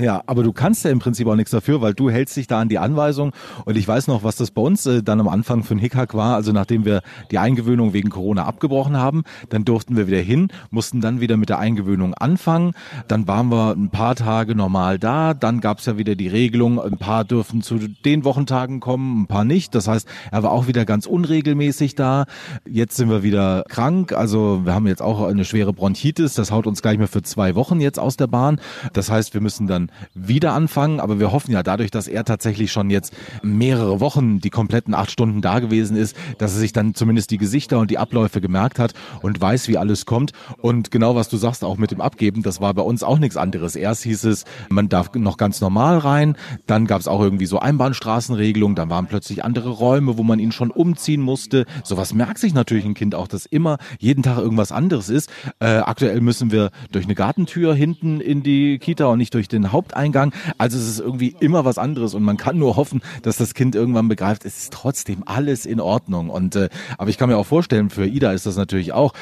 Ja, 0.00 0.22
aber 0.26 0.44
du 0.44 0.52
kannst 0.52 0.84
ja 0.84 0.90
im 0.92 1.00
Prinzip 1.00 1.26
auch 1.26 1.34
nichts 1.34 1.50
dafür, 1.50 1.80
weil 1.80 1.92
du 1.92 2.08
hältst 2.08 2.36
dich 2.36 2.46
da 2.46 2.60
an 2.60 2.68
die 2.68 2.78
Anweisung. 2.78 3.32
Und 3.64 3.76
ich 3.76 3.88
weiß 3.88 4.06
noch, 4.06 4.22
was 4.22 4.36
das 4.36 4.52
bei 4.52 4.62
uns 4.62 4.86
äh, 4.86 5.02
dann 5.02 5.18
am 5.20 5.26
Anfang 5.26 5.64
für 5.64 5.74
ein 5.74 5.78
Hickhack 5.78 6.14
war. 6.14 6.36
Also 6.36 6.52
nachdem 6.52 6.84
wir 6.84 7.02
die 7.32 7.38
Eingewöhnung 7.38 7.92
wegen 7.92 8.08
Corona 8.08 8.44
abgebrochen 8.44 8.96
haben, 8.96 9.24
dann 9.48 9.64
durften 9.64 9.96
wir 9.96 10.06
wieder 10.06 10.20
hin, 10.20 10.48
mussten 10.70 11.00
dann 11.00 11.20
wieder 11.20 11.36
mit 11.36 11.48
der 11.48 11.58
Eingewöhnung 11.58 12.14
anfangen. 12.14 12.74
Dann 13.08 13.26
waren 13.26 13.50
wir 13.50 13.72
ein 13.72 13.90
paar 13.90 14.14
Tage 14.14 14.54
normal 14.54 15.00
da. 15.00 15.34
Dann 15.34 15.60
gab's 15.60 15.86
ja 15.86 15.98
wieder 15.98 16.14
die 16.14 16.28
Regelung, 16.28 16.80
ein 16.80 16.98
paar 16.98 17.24
dürfen 17.24 17.62
zu 17.62 17.78
den 17.78 18.24
Wochentagen 18.24 18.78
kommen, 18.78 19.22
ein 19.22 19.26
paar 19.26 19.44
nicht. 19.44 19.74
Das 19.74 19.88
heißt, 19.88 20.08
er 20.30 20.42
war 20.44 20.52
auch 20.52 20.68
wieder 20.68 20.84
ganz 20.84 21.06
unregelmäßig 21.06 21.96
da. 21.96 22.26
Jetzt 22.70 22.96
sind 22.96 23.10
wir 23.10 23.24
wieder 23.24 23.64
krank. 23.68 24.12
Also 24.12 24.60
wir 24.64 24.74
haben 24.74 24.86
jetzt 24.86 25.02
auch 25.02 25.22
eine 25.24 25.44
schwere 25.44 25.72
Bronchitis. 25.72 26.34
Das 26.34 26.52
haut 26.52 26.68
uns 26.68 26.82
gleich 26.82 26.98
mal 26.98 27.08
für 27.08 27.22
zwei 27.22 27.56
Wochen 27.56 27.80
jetzt 27.80 27.98
aus 27.98 28.16
der 28.16 28.28
Bahn. 28.28 28.60
Das 28.92 29.10
heißt, 29.10 29.34
wir 29.34 29.40
müssen 29.40 29.66
dann 29.66 29.87
wieder 30.14 30.52
anfangen. 30.52 31.00
Aber 31.00 31.18
wir 31.20 31.32
hoffen 31.32 31.52
ja 31.52 31.62
dadurch, 31.62 31.90
dass 31.90 32.08
er 32.08 32.24
tatsächlich 32.24 32.72
schon 32.72 32.90
jetzt 32.90 33.14
mehrere 33.42 34.00
Wochen 34.00 34.40
die 34.40 34.50
kompletten 34.50 34.94
acht 34.94 35.10
Stunden 35.10 35.40
da 35.40 35.58
gewesen 35.58 35.96
ist, 35.96 36.16
dass 36.38 36.54
er 36.54 36.60
sich 36.60 36.72
dann 36.72 36.94
zumindest 36.94 37.30
die 37.30 37.38
Gesichter 37.38 37.78
und 37.78 37.90
die 37.90 37.98
Abläufe 37.98 38.40
gemerkt 38.40 38.78
hat 38.78 38.94
und 39.22 39.40
weiß, 39.40 39.68
wie 39.68 39.78
alles 39.78 40.06
kommt. 40.06 40.32
Und 40.60 40.90
genau 40.90 41.14
was 41.14 41.28
du 41.28 41.36
sagst, 41.36 41.64
auch 41.64 41.76
mit 41.76 41.90
dem 41.90 42.00
Abgeben, 42.00 42.42
das 42.42 42.60
war 42.60 42.74
bei 42.74 42.82
uns 42.82 43.02
auch 43.02 43.18
nichts 43.18 43.36
anderes. 43.36 43.76
Erst 43.76 44.02
hieß 44.04 44.24
es, 44.24 44.44
man 44.68 44.88
darf 44.88 45.14
noch 45.14 45.36
ganz 45.36 45.60
normal 45.60 45.98
rein. 45.98 46.36
Dann 46.66 46.86
gab 46.86 47.00
es 47.00 47.08
auch 47.08 47.20
irgendwie 47.20 47.46
so 47.46 47.58
Einbahnstraßenregelungen. 47.58 48.76
Dann 48.76 48.90
waren 48.90 49.06
plötzlich 49.06 49.44
andere 49.44 49.70
Räume, 49.70 50.18
wo 50.18 50.22
man 50.22 50.38
ihn 50.38 50.52
schon 50.52 50.70
umziehen 50.70 51.22
musste. 51.22 51.66
Sowas 51.84 52.14
merkt 52.14 52.38
sich 52.38 52.54
natürlich 52.54 52.84
ein 52.84 52.94
Kind 52.94 53.14
auch, 53.14 53.28
dass 53.28 53.46
immer 53.46 53.78
jeden 53.98 54.22
Tag 54.22 54.38
irgendwas 54.38 54.72
anderes 54.72 55.08
ist. 55.08 55.30
Äh, 55.60 55.78
aktuell 55.78 56.20
müssen 56.20 56.50
wir 56.50 56.70
durch 56.92 57.04
eine 57.04 57.14
Gartentür 57.14 57.74
hinten 57.74 58.20
in 58.20 58.42
die 58.42 58.78
Kita 58.78 59.06
und 59.06 59.18
nicht 59.18 59.34
durch 59.34 59.48
den 59.48 59.72
Haupteingang. 59.78 60.32
Also 60.58 60.76
es 60.76 60.88
ist 60.88 60.98
irgendwie 60.98 61.36
immer 61.38 61.64
was 61.64 61.78
anderes 61.78 62.14
und 62.14 62.24
man 62.24 62.36
kann 62.36 62.58
nur 62.58 62.74
hoffen, 62.76 63.00
dass 63.22 63.36
das 63.36 63.54
Kind 63.54 63.76
irgendwann 63.76 64.08
begreift, 64.08 64.44
es 64.44 64.58
ist 64.58 64.72
trotzdem 64.72 65.22
alles 65.24 65.66
in 65.66 65.80
Ordnung. 65.80 66.30
Und 66.30 66.56
äh, 66.56 66.68
aber 66.98 67.10
ich 67.10 67.16
kann 67.16 67.28
mir 67.28 67.36
auch 67.36 67.46
vorstellen, 67.46 67.90
für 67.90 68.06
Ida 68.06 68.32
ist 68.32 68.46
das 68.46 68.56
natürlich 68.56 68.92
auch 68.92 69.12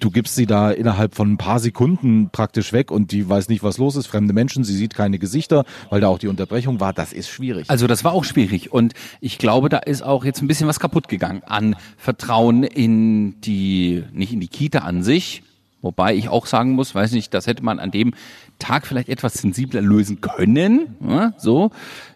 du 0.00 0.10
gibst 0.10 0.34
sie 0.34 0.46
da 0.46 0.72
innerhalb 0.72 1.14
von 1.14 1.32
ein 1.32 1.38
paar 1.38 1.60
Sekunden 1.60 2.30
praktisch 2.30 2.72
weg 2.72 2.90
und 2.90 3.12
die 3.12 3.28
weiß 3.28 3.48
nicht, 3.48 3.62
was 3.62 3.78
los 3.78 3.94
ist. 3.94 4.08
Fremde 4.08 4.34
Menschen, 4.34 4.64
sie 4.64 4.74
sieht 4.74 4.94
keine 4.94 5.20
Gesichter, 5.20 5.64
weil 5.90 6.00
da 6.00 6.08
auch 6.08 6.18
die 6.18 6.26
Unterbrechung 6.26 6.80
war. 6.80 6.92
Das 6.92 7.12
ist 7.12 7.28
schwierig. 7.28 7.70
Also 7.70 7.86
das 7.86 8.02
war 8.02 8.12
auch 8.12 8.24
schwierig 8.24 8.72
und 8.72 8.94
ich 9.20 9.38
glaube, 9.38 9.68
da 9.68 9.78
ist 9.78 10.02
auch 10.02 10.24
jetzt 10.24 10.42
ein 10.42 10.48
bisschen 10.48 10.66
was 10.66 10.80
kaputt 10.80 11.06
gegangen 11.06 11.42
an 11.46 11.76
Vertrauen 11.96 12.64
in 12.64 13.40
die, 13.42 14.02
nicht 14.12 14.32
in 14.32 14.40
die 14.40 14.48
Kita 14.48 14.80
an 14.80 15.04
sich, 15.04 15.44
Wobei 15.82 16.14
ich 16.14 16.28
auch 16.28 16.46
sagen 16.46 16.72
muss, 16.72 16.94
weiß 16.94 17.12
nicht, 17.12 17.34
das 17.34 17.46
hätte 17.46 17.64
man 17.64 17.80
an 17.80 17.90
dem 17.90 18.14
Tag 18.58 18.86
vielleicht 18.86 19.08
etwas 19.08 19.34
sensibler 19.34 19.82
lösen 19.82 20.20
können. 20.20 20.96
Ja, 21.06 21.32
so. 21.36 21.72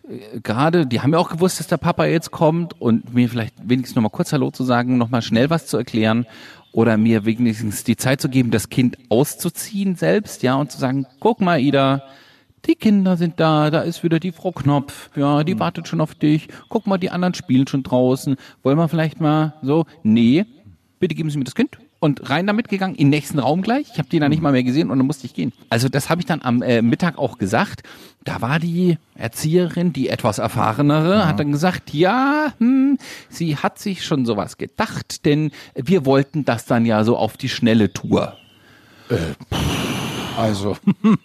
Äh, 0.09 0.41
Gerade, 0.41 0.87
die 0.87 1.01
haben 1.01 1.13
ja 1.13 1.19
auch 1.19 1.31
gewusst, 1.31 1.59
dass 1.59 1.67
der 1.67 1.77
Papa 1.77 2.07
jetzt 2.07 2.31
kommt 2.31 2.81
und 2.81 3.13
mir 3.13 3.29
vielleicht 3.29 3.55
wenigstens 3.63 3.97
nochmal 3.97 4.11
kurz 4.11 4.33
Hallo 4.33 4.51
zu 4.53 4.65
sagen, 4.65 4.97
nochmal 4.97 5.23
schnell 5.23 5.51
was 5.51 5.67
zu 5.67 5.77
erklären 5.77 6.27
oder 6.73 6.97
mir 6.97 7.25
wenigstens 7.25 7.85
die 7.85 7.97
Zeit 7.97 8.21
zu 8.21 8.29
geben, 8.29 8.51
das 8.51 8.69
Kind 8.69 8.99
auszuziehen 9.09 9.97
selbst, 9.97 10.43
ja, 10.43 10.55
und 10.55 10.71
zu 10.71 10.79
sagen, 10.79 11.07
guck 11.21 11.41
mal, 11.41 11.59
Ida, 11.59 12.03
die 12.67 12.75
Kinder 12.75 13.17
sind 13.17 13.41
da, 13.41 13.71
da 13.71 13.81
ist 13.81 14.05
wieder 14.05 14.21
die 14.21 14.33
Frau 14.33 14.53
Knopf, 14.53 15.11
ja, 15.17 15.43
die 15.43 15.59
wartet 15.59 15.89
schon 15.89 16.01
auf 16.01 16.15
dich, 16.15 16.49
guck 16.69 16.87
mal, 16.87 16.99
die 16.99 17.11
anderen 17.11 17.35
spielen 17.35 17.67
schon 17.67 17.83
draußen, 17.83 18.37
wollen 18.63 18.77
wir 18.77 18.89
vielleicht 18.89 19.21
mal 19.21 19.55
so, 19.63 19.87
nee, 20.03 20.45
bitte 20.99 21.15
geben 21.15 21.31
Sie 21.31 21.39
mir 21.39 21.45
das 21.45 21.55
Kind 21.55 21.79
und 22.07 22.31
rein 22.31 22.47
damit 22.47 22.69
gegangen, 22.69 22.95
in 22.95 23.07
den 23.07 23.11
nächsten 23.11 23.39
Raum 23.39 23.61
gleich. 23.61 23.89
Ich 23.93 23.99
habe 23.99 24.09
die 24.09 24.19
dann 24.19 24.31
nicht 24.31 24.41
mal 24.41 24.53
mehr 24.53 24.63
gesehen 24.63 24.91
und 24.91 24.99
dann 24.99 25.07
musste 25.07 25.27
ich 25.27 25.35
gehen. 25.35 25.53
Also 25.69 25.89
das 25.89 26.09
habe 26.09 26.21
ich 26.21 26.27
dann 26.27 26.41
am 26.43 26.63
äh, 26.63 26.81
Mittag 26.81 27.19
auch 27.19 27.37
gesagt. 27.37 27.83
Da 28.25 28.41
war 28.41 28.59
die 28.59 28.97
Erzieherin, 29.17 29.93
die 29.93 30.09
etwas 30.09 30.39
erfahrenere, 30.39 31.27
hat 31.27 31.39
dann 31.39 31.53
gesagt, 31.53 31.93
ja, 31.93 32.55
hm, 32.59 32.99
sie 33.29 33.57
hat 33.57 33.79
sich 33.79 34.05
schon 34.05 34.25
sowas 34.25 34.57
gedacht, 34.57 35.25
denn 35.27 35.51
wir 35.75 36.07
wollten 36.07 36.45
das 36.45 36.65
dann 36.65 36.87
ja 36.87 37.05
so 37.05 37.17
auf 37.17 37.37
die 37.37 37.49
schnelle 37.49 37.93
Tour. 37.93 38.37
Also, 40.37 40.77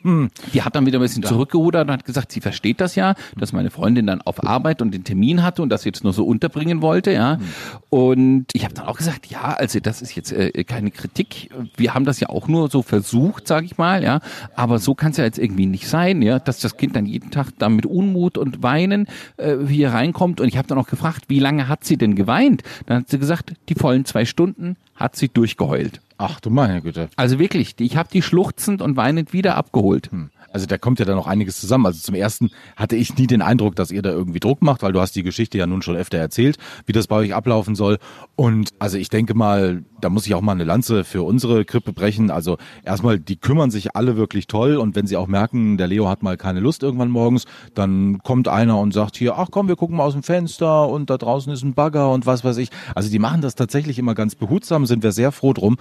Die 0.54 0.62
hat 0.62 0.76
dann 0.76 0.86
wieder 0.86 1.00
ein 1.00 1.02
bisschen 1.02 1.24
zurückgerudert 1.24 1.88
und 1.88 1.94
hat 1.94 2.06
gesagt, 2.06 2.32
sie 2.32 2.42
versteht 2.42 2.82
das 2.82 2.96
ja, 2.96 3.16
dass 3.38 3.54
meine 3.54 3.70
Freundin 3.70 4.08
dann 4.08 4.22
auf 4.22 4.46
Arbeit 4.46 4.82
und 4.82 4.94
den 4.94 5.04
Termin 5.04 5.44
hatte 5.44 5.62
und 5.62 5.70
das 5.70 5.84
jetzt 5.86 6.04
nur 6.04 6.14
so 6.14 6.26
unterbringen 6.26 6.82
wollte, 6.82 7.12
ja. 7.12 7.38
Und 7.90 8.46
ich 8.54 8.64
habe 8.64 8.74
dann 8.74 8.86
auch 8.86 8.98
gesagt, 8.98 9.28
ja, 9.28 9.54
also 9.54 9.80
das 9.80 10.02
ist 10.02 10.16
jetzt 10.16 10.32
äh, 10.32 10.64
keine 10.64 10.92
Kritik. 10.92 11.50
Wir 11.76 11.94
haben 11.94 12.06
das 12.06 12.20
ja 12.20 12.30
auch 12.30 12.48
nur 12.48 12.70
so 12.70 12.82
versucht, 12.82 13.48
sage 13.48 13.66
ich 13.66 13.78
mal, 13.78 14.04
ja. 14.04 14.20
Aber 14.56 14.80
so 14.80 14.96
kann 14.96 15.12
es 15.12 15.18
ja 15.18 15.24
jetzt 15.24 15.40
irgendwie 15.40 15.66
nicht 15.66 15.88
sein, 15.88 16.22
ja, 16.22 16.40
dass 16.40 16.60
das 16.60 16.78
Kind 16.78 16.96
dann 16.96 17.06
jeden 17.06 17.32
Tag 17.32 17.50
da 17.58 17.70
mit 17.70 17.86
Unmut 17.86 18.38
und 18.38 18.64
Weinen 18.64 19.08
äh, 19.38 19.58
hier 19.68 19.92
reinkommt. 19.92 20.40
Und 20.42 20.48
ich 20.48 20.58
habe 20.58 20.68
dann 20.68 20.78
auch 20.78 20.88
gefragt, 20.88 21.26
wie 21.28 21.40
lange 21.40 21.68
hat 21.68 21.84
sie 21.84 21.98
denn 21.98 22.16
geweint? 22.16 22.64
Dann 22.86 22.98
hat 22.98 23.10
sie 23.10 23.20
gesagt, 23.20 23.54
die 23.70 23.76
vollen 23.76 24.06
zwei 24.06 24.26
Stunden 24.26 24.78
hat 25.02 25.16
sie 25.16 25.30
durchgeheult. 25.30 26.02
ach 26.18 26.40
du 26.40 26.50
meine 26.50 26.82
Güte. 26.82 27.10
Also 27.16 27.40
wirklich, 27.40 27.76
ich 27.80 27.98
habe 27.98 28.10
die 28.12 28.22
schluchzend 28.22 28.82
und 28.82 28.96
weinend 28.96 29.34
wieder 29.34 29.56
abgeholt. 29.56 30.10
Also 30.54 30.66
da 30.66 30.78
kommt 30.78 31.00
ja 31.00 31.06
dann 31.06 31.16
noch 31.16 31.28
einiges 31.28 31.60
zusammen. 31.60 31.86
Also 31.86 32.00
zum 32.00 32.16
ersten 32.16 32.52
hatte 32.76 32.96
ich 32.96 33.18
nie 33.18 33.28
den 33.28 33.42
Eindruck, 33.42 33.76
dass 33.76 33.92
ihr 33.92 34.02
da 34.02 34.10
irgendwie 34.10 34.40
Druck 34.40 34.62
macht, 34.62 34.84
weil 34.84 34.92
du 34.92 35.00
hast 35.00 35.16
die 35.16 35.24
Geschichte 35.24 35.58
ja 35.58 35.68
nun 35.68 35.82
schon 35.82 35.96
öfter 35.96 36.18
erzählt, 36.18 36.58
wie 36.86 36.92
das 36.92 37.08
bei 37.08 37.16
euch 37.18 37.34
ablaufen 37.34 37.76
soll. 37.76 37.98
Und 38.36 38.70
also 38.80 38.98
ich 38.98 39.10
denke 39.10 39.34
mal, 39.34 39.84
da 40.02 40.10
muss 40.10 40.26
ich 40.26 40.36
auch 40.36 40.42
mal 40.42 40.54
eine 40.54 40.64
Lanze 40.64 41.04
für 41.04 41.24
unsere 41.24 41.66
Krippe 41.66 41.94
brechen. 41.94 42.32
Also 42.32 42.58
erstmal, 42.84 43.20
die 43.20 43.38
kümmern 43.38 43.72
sich 43.72 43.96
alle 43.96 44.18
wirklich 44.18 44.48
toll 44.48 44.78
und 44.78 44.96
wenn 44.96 45.08
sie 45.08 45.18
auch 45.18 45.28
merken, 45.28 45.78
der 45.78 45.88
Leo 45.88 46.10
hat 46.10 46.24
mal 46.24 46.38
keine 46.38 46.60
Lust 46.60 46.84
irgendwann 46.84 47.10
morgens, 47.10 47.46
dann 47.74 48.20
kommt 48.20 48.48
einer 48.48 48.80
und 48.80 48.94
sagt 48.94 49.16
hier, 49.16 49.38
ach 49.38 49.50
komm, 49.52 49.68
wir 49.68 49.76
gucken 49.76 49.98
mal 49.98 50.04
aus 50.04 50.14
dem 50.14 50.24
Fenster 50.24 50.88
und 50.90 51.10
da 51.10 51.18
draußen 51.18 51.52
ist 51.54 51.64
ein 51.64 51.74
Bagger 51.74 52.12
und 52.12 52.26
was 52.26 52.44
weiß 52.44 52.58
ich. 52.58 52.70
Also 52.96 53.10
die 53.10 53.20
machen 53.20 53.42
das 53.42 53.56
tatsächlich 53.56 54.00
immer 54.00 54.16
ganz 54.16 54.36
behutsam, 54.36 54.86
sind 54.86 55.04
wir 55.04 55.12
sehr 55.12 55.32
froh 55.32 55.54
drum. 55.54 55.78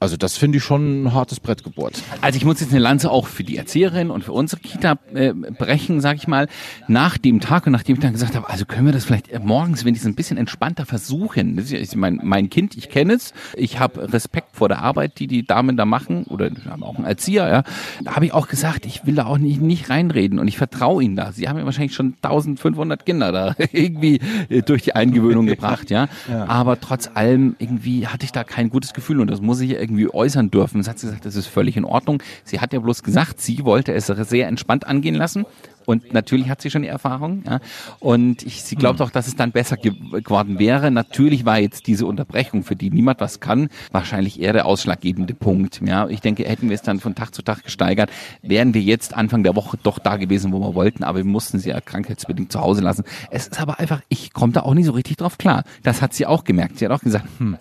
Also 0.00 0.16
das 0.16 0.36
finde 0.36 0.58
ich 0.58 0.64
schon 0.64 1.04
ein 1.04 1.14
hartes 1.14 1.40
Brett 1.40 1.64
gebohrt. 1.64 2.02
Also 2.20 2.36
ich 2.36 2.44
muss 2.44 2.60
jetzt 2.60 2.70
eine 2.70 2.80
Lanze 2.80 3.10
auch 3.10 3.26
für 3.26 3.44
die 3.44 3.56
Erzieherin 3.94 4.10
und 4.10 4.24
für 4.24 4.32
unsere 4.32 4.60
Kita 4.60 4.98
äh, 5.14 5.32
brechen, 5.32 6.00
sag 6.00 6.16
ich 6.16 6.28
mal, 6.28 6.48
nach 6.88 7.18
dem 7.18 7.40
Tag 7.40 7.66
und 7.66 7.72
nachdem 7.72 7.96
ich 7.96 8.02
dann 8.02 8.12
gesagt 8.12 8.34
habe, 8.34 8.48
also 8.48 8.64
können 8.64 8.86
wir 8.86 8.92
das 8.92 9.04
vielleicht 9.04 9.44
morgens 9.44 9.84
wenigstens 9.84 10.12
ein 10.12 10.14
bisschen 10.14 10.36
entspannter 10.36 10.86
versuchen. 10.86 11.56
Das 11.56 11.70
ist 11.70 11.96
mein, 11.96 12.20
mein 12.22 12.50
Kind, 12.50 12.76
ich 12.76 12.88
kenne 12.88 13.14
es, 13.14 13.32
ich 13.56 13.78
habe 13.78 14.12
Respekt 14.12 14.48
vor 14.52 14.68
der 14.68 14.82
Arbeit, 14.82 15.18
die 15.18 15.26
die 15.26 15.46
Damen 15.46 15.76
da 15.76 15.84
machen 15.84 16.24
oder 16.24 16.50
auch 16.80 16.96
einen 16.96 17.04
Erzieher, 17.04 17.48
ja. 17.48 17.62
Da 18.02 18.16
habe 18.16 18.26
ich 18.26 18.32
auch 18.32 18.48
gesagt, 18.48 18.86
ich 18.86 19.06
will 19.06 19.14
da 19.14 19.26
auch 19.26 19.38
nicht, 19.38 19.60
nicht 19.60 19.90
reinreden 19.90 20.38
und 20.38 20.48
ich 20.48 20.58
vertraue 20.58 21.02
ihnen 21.02 21.16
da. 21.16 21.32
Sie 21.32 21.48
haben 21.48 21.58
ja 21.58 21.64
wahrscheinlich 21.64 21.94
schon 21.94 22.14
1500 22.22 23.06
Kinder 23.06 23.32
da 23.32 23.54
irgendwie 23.72 24.20
äh, 24.48 24.62
durch 24.62 24.82
die 24.82 24.94
Eingewöhnung 24.94 25.46
gebracht, 25.46 25.90
ja. 25.90 26.08
Aber 26.46 26.80
trotz 26.80 27.10
allem 27.14 27.56
irgendwie 27.58 28.06
hatte 28.06 28.24
ich 28.24 28.32
da 28.32 28.44
kein 28.44 28.70
gutes 28.70 28.92
Gefühl 28.92 29.20
und 29.20 29.30
das 29.30 29.40
muss 29.40 29.60
ich 29.60 29.70
irgendwie 29.70 30.12
äußern 30.12 30.50
dürfen. 30.50 30.78
Das 30.78 30.88
hat 30.88 30.98
sie 30.98 31.06
gesagt, 31.06 31.26
das 31.26 31.36
ist 31.36 31.46
völlig 31.46 31.76
in 31.76 31.84
Ordnung. 31.84 32.22
Sie 32.44 32.60
hat 32.60 32.72
ja 32.72 32.80
bloß 32.80 33.02
gesagt, 33.02 33.40
sie 33.40 33.64
wollte 33.64 33.83
es 33.92 34.06
sehr 34.06 34.48
entspannt 34.48 34.86
angehen 34.86 35.14
lassen. 35.14 35.44
Und 35.86 36.12
natürlich 36.14 36.48
hat 36.48 36.62
sie 36.62 36.70
schon 36.70 36.82
die 36.82 36.88
Erfahrung. 36.88 37.42
Ja. 37.46 37.60
Und 38.00 38.42
ich, 38.42 38.62
sie 38.62 38.76
glaubt 38.76 39.00
auch, 39.00 39.10
dass 39.10 39.26
es 39.26 39.36
dann 39.36 39.52
besser 39.52 39.76
ge 39.76 39.92
geworden 40.22 40.58
wäre. 40.58 40.90
Natürlich 40.90 41.44
war 41.44 41.58
jetzt 41.58 41.86
diese 41.86 42.06
Unterbrechung, 42.06 42.62
für 42.62 42.76
die 42.76 42.90
niemand 42.90 43.20
was 43.20 43.40
kann, 43.40 43.68
wahrscheinlich 43.92 44.40
eher 44.40 44.52
der 44.52 44.66
ausschlaggebende 44.66 45.34
Punkt. 45.34 45.80
Ja. 45.84 46.08
Ich 46.08 46.20
denke, 46.20 46.44
hätten 46.44 46.68
wir 46.68 46.74
es 46.74 46.82
dann 46.82 47.00
von 47.00 47.14
Tag 47.14 47.34
zu 47.34 47.42
Tag 47.42 47.64
gesteigert, 47.64 48.10
wären 48.42 48.74
wir 48.74 48.80
jetzt 48.80 49.14
Anfang 49.14 49.42
der 49.42 49.56
Woche 49.56 49.78
doch 49.82 49.98
da 49.98 50.16
gewesen, 50.16 50.52
wo 50.52 50.60
wir 50.60 50.74
wollten. 50.74 51.04
Aber 51.04 51.18
wir 51.18 51.24
mussten 51.24 51.58
sie 51.58 51.70
ja 51.70 51.80
krankheitsbedingt 51.80 52.50
zu 52.50 52.60
Hause 52.60 52.82
lassen. 52.82 53.04
Es 53.30 53.48
ist 53.48 53.60
aber 53.60 53.78
einfach, 53.78 54.00
ich 54.08 54.32
komme 54.32 54.52
da 54.52 54.60
auch 54.60 54.74
nicht 54.74 54.86
so 54.86 54.92
richtig 54.92 55.18
drauf 55.18 55.38
klar. 55.38 55.64
Das 55.82 56.02
hat 56.02 56.14
sie 56.14 56.26
auch 56.26 56.44
gemerkt. 56.44 56.78
Sie 56.78 56.84
hat 56.84 56.92
auch 56.92 57.02
gesagt, 57.02 57.26
hm, 57.38 57.58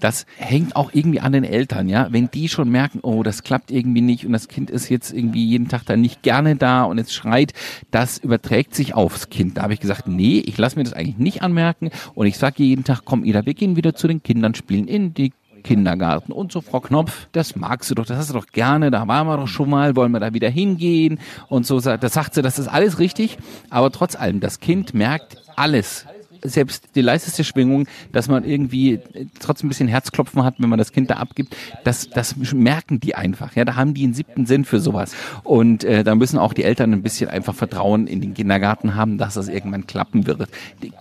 das 0.00 0.26
hängt 0.36 0.76
auch 0.76 0.90
irgendwie 0.92 1.20
an 1.20 1.32
den 1.32 1.44
Eltern, 1.44 1.88
ja. 1.88 2.08
Wenn 2.10 2.30
die 2.30 2.48
schon 2.48 2.68
merken, 2.68 3.00
oh, 3.02 3.22
das 3.22 3.42
klappt 3.42 3.70
irgendwie 3.70 4.00
nicht 4.00 4.26
und 4.26 4.32
das 4.32 4.48
Kind 4.48 4.70
ist 4.70 4.88
jetzt 4.88 5.12
irgendwie 5.12 5.44
jeden 5.44 5.68
Tag 5.68 5.84
dann 5.86 6.00
nicht 6.00 6.22
gerne 6.22 6.56
da 6.56 6.84
und 6.84 6.98
es 6.98 7.12
schreit, 7.12 7.52
das 7.90 8.18
überträgt 8.18 8.74
sich 8.74 8.94
aufs 8.94 9.30
Kind. 9.30 9.56
Da 9.56 9.62
habe 9.62 9.74
ich 9.74 9.80
gesagt, 9.80 10.08
nee, 10.08 10.38
ich 10.38 10.58
lasse 10.58 10.76
mir 10.76 10.84
das 10.84 10.92
eigentlich 10.92 11.18
nicht 11.18 11.42
anmerken 11.42 11.90
und 12.14 12.26
ich 12.26 12.38
sage 12.38 12.62
jeden 12.62 12.84
Tag, 12.84 13.02
komm, 13.04 13.24
Ida, 13.24 13.46
wir 13.46 13.54
gehen 13.54 13.76
wieder 13.76 13.94
zu 13.94 14.08
den 14.08 14.22
Kindern 14.22 14.54
spielen 14.54 14.88
in 14.88 15.14
die 15.14 15.32
Kindergarten 15.64 16.30
und 16.30 16.52
so, 16.52 16.60
Frau 16.60 16.80
Knopf, 16.80 17.26
das 17.32 17.56
magst 17.56 17.90
du 17.90 17.96
doch, 17.96 18.06
das 18.06 18.18
hast 18.18 18.30
du 18.30 18.34
doch 18.34 18.46
gerne, 18.46 18.90
da 18.90 19.08
waren 19.08 19.26
wir 19.26 19.36
doch 19.36 19.48
schon 19.48 19.70
mal, 19.70 19.96
wollen 19.96 20.12
wir 20.12 20.20
da 20.20 20.32
wieder 20.34 20.50
hingehen 20.50 21.18
und 21.48 21.66
so, 21.66 21.80
das 21.80 22.12
sagt 22.12 22.34
sie, 22.34 22.42
das 22.42 22.58
ist 22.58 22.68
alles 22.68 23.00
richtig, 23.00 23.38
aber 23.70 23.90
trotz 23.90 24.14
allem, 24.14 24.40
das 24.40 24.60
Kind 24.60 24.94
merkt 24.94 25.38
alles 25.56 26.06
selbst 26.44 26.88
die 26.94 27.00
leiseste 27.00 27.42
Schwingung, 27.42 27.86
dass 28.12 28.28
man 28.28 28.44
irgendwie 28.44 29.00
trotzdem 29.40 29.66
ein 29.66 29.70
bisschen 29.70 29.88
Herzklopfen 29.88 30.44
hat, 30.44 30.56
wenn 30.58 30.68
man 30.68 30.78
das 30.78 30.92
Kind 30.92 31.10
da 31.10 31.14
abgibt, 31.14 31.56
das, 31.82 32.10
das 32.10 32.36
merken 32.36 33.00
die 33.00 33.14
einfach. 33.14 33.56
Ja, 33.56 33.64
da 33.64 33.76
haben 33.76 33.94
die 33.94 34.04
einen 34.04 34.14
siebten 34.14 34.46
Sinn 34.46 34.64
für 34.64 34.78
sowas. 34.78 35.14
Und 35.42 35.84
äh, 35.84 36.04
da 36.04 36.14
müssen 36.14 36.38
auch 36.38 36.52
die 36.52 36.64
Eltern 36.64 36.92
ein 36.92 37.02
bisschen 37.02 37.30
einfach 37.30 37.54
Vertrauen 37.54 38.06
in 38.06 38.20
den 38.20 38.34
Kindergarten 38.34 38.94
haben, 38.94 39.18
dass 39.18 39.34
das 39.34 39.48
irgendwann 39.48 39.86
klappen 39.86 40.26
wird. 40.26 40.48
Die, 40.82 40.92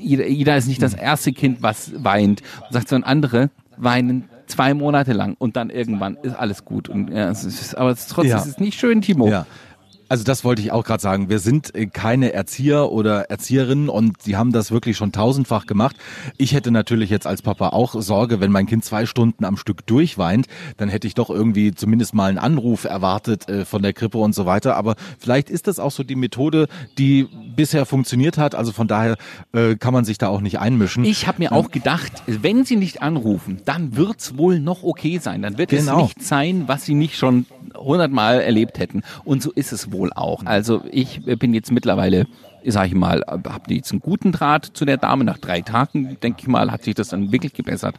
Ida, 0.00 0.24
Ida 0.24 0.56
ist 0.56 0.66
nicht 0.68 0.82
das 0.82 0.94
erste 0.94 1.32
Kind, 1.32 1.62
was 1.62 1.92
weint. 2.02 2.42
Und 2.66 2.72
sagt 2.72 2.88
so 2.88 2.96
ein 2.96 3.04
andere, 3.04 3.50
weinen 3.76 4.28
zwei 4.46 4.74
Monate 4.74 5.12
lang 5.12 5.36
und 5.38 5.56
dann 5.56 5.70
irgendwann 5.70 6.16
ist 6.22 6.34
alles 6.34 6.64
gut. 6.64 6.88
Und, 6.88 7.10
ja, 7.10 7.30
es 7.30 7.44
ist, 7.44 7.76
aber 7.76 7.90
es 7.90 8.00
ist 8.00 8.10
trotzdem 8.10 8.30
Ja. 8.30 8.38
es 8.38 8.46
ist 8.46 8.60
nicht 8.60 8.78
schön, 8.78 9.00
Timo. 9.00 9.28
Ja. 9.28 9.46
Also 10.08 10.24
das 10.24 10.42
wollte 10.44 10.62
ich 10.62 10.72
auch 10.72 10.84
gerade 10.84 11.02
sagen. 11.02 11.28
Wir 11.28 11.38
sind 11.38 11.74
äh, 11.74 11.86
keine 11.86 12.32
Erzieher 12.32 12.90
oder 12.90 13.30
Erzieherinnen 13.30 13.88
und 13.88 14.22
sie 14.22 14.36
haben 14.36 14.52
das 14.52 14.70
wirklich 14.70 14.96
schon 14.96 15.12
tausendfach 15.12 15.66
gemacht. 15.66 15.96
Ich 16.38 16.54
hätte 16.54 16.70
natürlich 16.70 17.10
jetzt 17.10 17.26
als 17.26 17.42
Papa 17.42 17.70
auch 17.70 17.94
Sorge, 18.00 18.40
wenn 18.40 18.50
mein 18.50 18.66
Kind 18.66 18.84
zwei 18.84 19.06
Stunden 19.06 19.44
am 19.44 19.56
Stück 19.56 19.86
durchweint, 19.86 20.46
dann 20.76 20.88
hätte 20.88 21.06
ich 21.06 21.14
doch 21.14 21.30
irgendwie 21.30 21.74
zumindest 21.74 22.14
mal 22.14 22.28
einen 22.28 22.38
Anruf 22.38 22.84
erwartet 22.84 23.48
äh, 23.48 23.64
von 23.64 23.82
der 23.82 23.92
Krippe 23.92 24.18
und 24.18 24.34
so 24.34 24.46
weiter. 24.46 24.76
Aber 24.76 24.96
vielleicht 25.18 25.50
ist 25.50 25.66
das 25.66 25.78
auch 25.78 25.90
so 25.90 26.02
die 26.04 26.16
Methode, 26.16 26.68
die 26.96 27.26
bisher 27.56 27.84
funktioniert 27.86 28.38
hat. 28.38 28.54
Also 28.54 28.72
von 28.72 28.88
daher 28.88 29.16
äh, 29.52 29.76
kann 29.76 29.92
man 29.92 30.04
sich 30.04 30.16
da 30.18 30.28
auch 30.28 30.40
nicht 30.40 30.58
einmischen. 30.58 31.04
Ich 31.04 31.26
habe 31.26 31.40
mir 31.40 31.52
auch 31.52 31.70
gedacht, 31.70 32.12
wenn 32.26 32.64
sie 32.64 32.76
nicht 32.76 33.02
anrufen, 33.02 33.60
dann 33.64 33.96
wird's 33.96 34.38
wohl 34.38 34.58
noch 34.60 34.82
okay 34.82 35.18
sein. 35.18 35.42
Dann 35.42 35.58
wird 35.58 35.70
Genau. 35.70 35.98
es 36.06 36.16
nicht 36.16 36.22
sein, 36.22 36.64
was 36.66 36.84
sie 36.84 36.94
nicht 36.94 37.16
schon 37.16 37.46
hundertmal 37.76 38.40
erlebt 38.40 38.78
hätten. 38.78 39.02
Und 39.24 39.42
so 39.42 39.52
ist 39.52 39.72
es 39.72 39.92
wohl 39.92 39.97
auch. 40.12 40.44
Also 40.44 40.82
ich 40.90 41.20
bin 41.24 41.54
jetzt 41.54 41.72
mittlerweile, 41.72 42.26
sage 42.64 42.88
ich 42.88 42.94
mal, 42.94 43.22
habe 43.26 43.74
jetzt 43.74 43.90
einen 43.92 44.00
guten 44.00 44.32
Draht 44.32 44.64
zu 44.64 44.84
der 44.84 44.96
Dame. 44.96 45.24
Nach 45.24 45.38
drei 45.38 45.60
Tagen, 45.60 46.16
denke 46.22 46.42
ich 46.42 46.48
mal, 46.48 46.70
hat 46.70 46.82
sich 46.84 46.94
das 46.94 47.08
dann 47.08 47.32
wirklich 47.32 47.52
gebessert. 47.52 47.96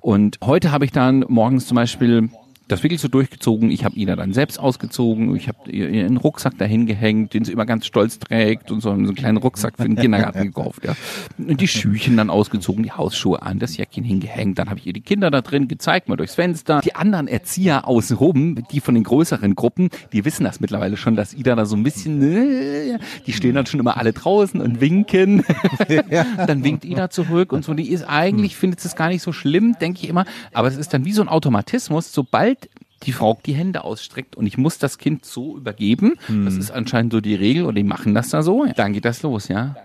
Und 0.00 0.38
heute 0.42 0.72
habe 0.72 0.84
ich 0.84 0.92
dann 0.92 1.24
morgens 1.28 1.66
zum 1.66 1.74
Beispiel 1.74 2.30
das 2.70 2.82
wirklich 2.82 3.00
so 3.00 3.08
durchgezogen. 3.08 3.70
Ich 3.70 3.84
habe 3.84 3.98
Ina 3.98 4.16
dann 4.16 4.32
selbst 4.32 4.58
ausgezogen. 4.58 5.34
Ich 5.34 5.48
habe 5.48 5.70
ihr 5.70 5.88
ihren 5.90 6.16
Rucksack 6.16 6.56
dahin 6.58 6.86
gehängt, 6.86 7.34
den 7.34 7.44
sie 7.44 7.52
immer 7.52 7.66
ganz 7.66 7.86
stolz 7.86 8.18
trägt 8.18 8.70
und 8.70 8.80
so 8.80 8.90
einen, 8.90 9.06
so 9.06 9.10
einen 9.10 9.16
kleinen 9.16 9.38
Rucksack 9.38 9.74
für 9.76 9.84
den 9.84 9.96
Kindergarten 9.96 10.42
gekauft. 10.44 10.84
Ja. 10.84 10.94
Und 11.38 11.60
die 11.60 11.68
Schüchen 11.68 12.16
dann 12.16 12.30
ausgezogen, 12.30 12.82
die 12.82 12.92
Hausschuhe 12.92 13.42
an, 13.42 13.58
das 13.58 13.76
Jäckchen 13.76 14.04
hingehängt. 14.04 14.58
Dann 14.58 14.70
habe 14.70 14.78
ich 14.78 14.86
ihr 14.86 14.92
die 14.92 15.00
Kinder 15.00 15.30
da 15.30 15.40
drin 15.40 15.68
gezeigt, 15.68 16.08
mal 16.08 16.16
durchs 16.16 16.36
Fenster. 16.36 16.80
Die 16.84 16.94
anderen 16.94 17.26
Erzieher 17.26 17.88
außenrum, 17.88 18.62
die 18.70 18.80
von 18.80 18.94
den 18.94 19.04
größeren 19.04 19.54
Gruppen, 19.54 19.90
die 20.12 20.24
wissen 20.24 20.44
das 20.44 20.60
mittlerweile 20.60 20.96
schon, 20.96 21.16
dass 21.16 21.34
Ida 21.34 21.56
da 21.56 21.66
so 21.66 21.76
ein 21.76 21.82
bisschen, 21.82 22.22
äh, 22.22 22.98
die 23.26 23.32
stehen 23.32 23.54
dann 23.54 23.66
schon 23.66 23.80
immer 23.80 23.96
alle 23.96 24.12
draußen 24.12 24.60
und 24.60 24.80
winken. 24.80 25.44
dann 26.46 26.62
winkt 26.62 26.84
Ida 26.84 27.10
zurück 27.10 27.52
und 27.52 27.64
so. 27.64 27.74
Die 27.74 27.90
ist 27.90 28.04
eigentlich, 28.04 28.56
findet 28.56 28.84
es 28.84 28.94
gar 28.94 29.08
nicht 29.08 29.22
so 29.22 29.32
schlimm, 29.32 29.76
denke 29.80 30.00
ich 30.02 30.08
immer. 30.08 30.24
Aber 30.52 30.68
es 30.68 30.76
ist 30.76 30.94
dann 30.94 31.04
wie 31.04 31.12
so 31.12 31.22
ein 31.22 31.28
Automatismus, 31.28 32.12
sobald 32.12 32.59
die 33.04 33.12
Frau 33.12 33.38
die 33.46 33.54
Hände 33.54 33.84
ausstreckt 33.84 34.36
und 34.36 34.46
ich 34.46 34.58
muss 34.58 34.78
das 34.78 34.98
Kind 34.98 35.24
so 35.24 35.56
übergeben. 35.56 36.14
Das 36.44 36.56
ist 36.56 36.70
anscheinend 36.70 37.12
so 37.12 37.20
die 37.20 37.34
Regel 37.34 37.64
und 37.64 37.74
die 37.74 37.82
machen 37.84 38.14
das 38.14 38.28
da 38.28 38.42
so. 38.42 38.66
Dann 38.76 38.92
geht 38.92 39.04
das 39.04 39.22
los, 39.22 39.48
ja. 39.48 39.76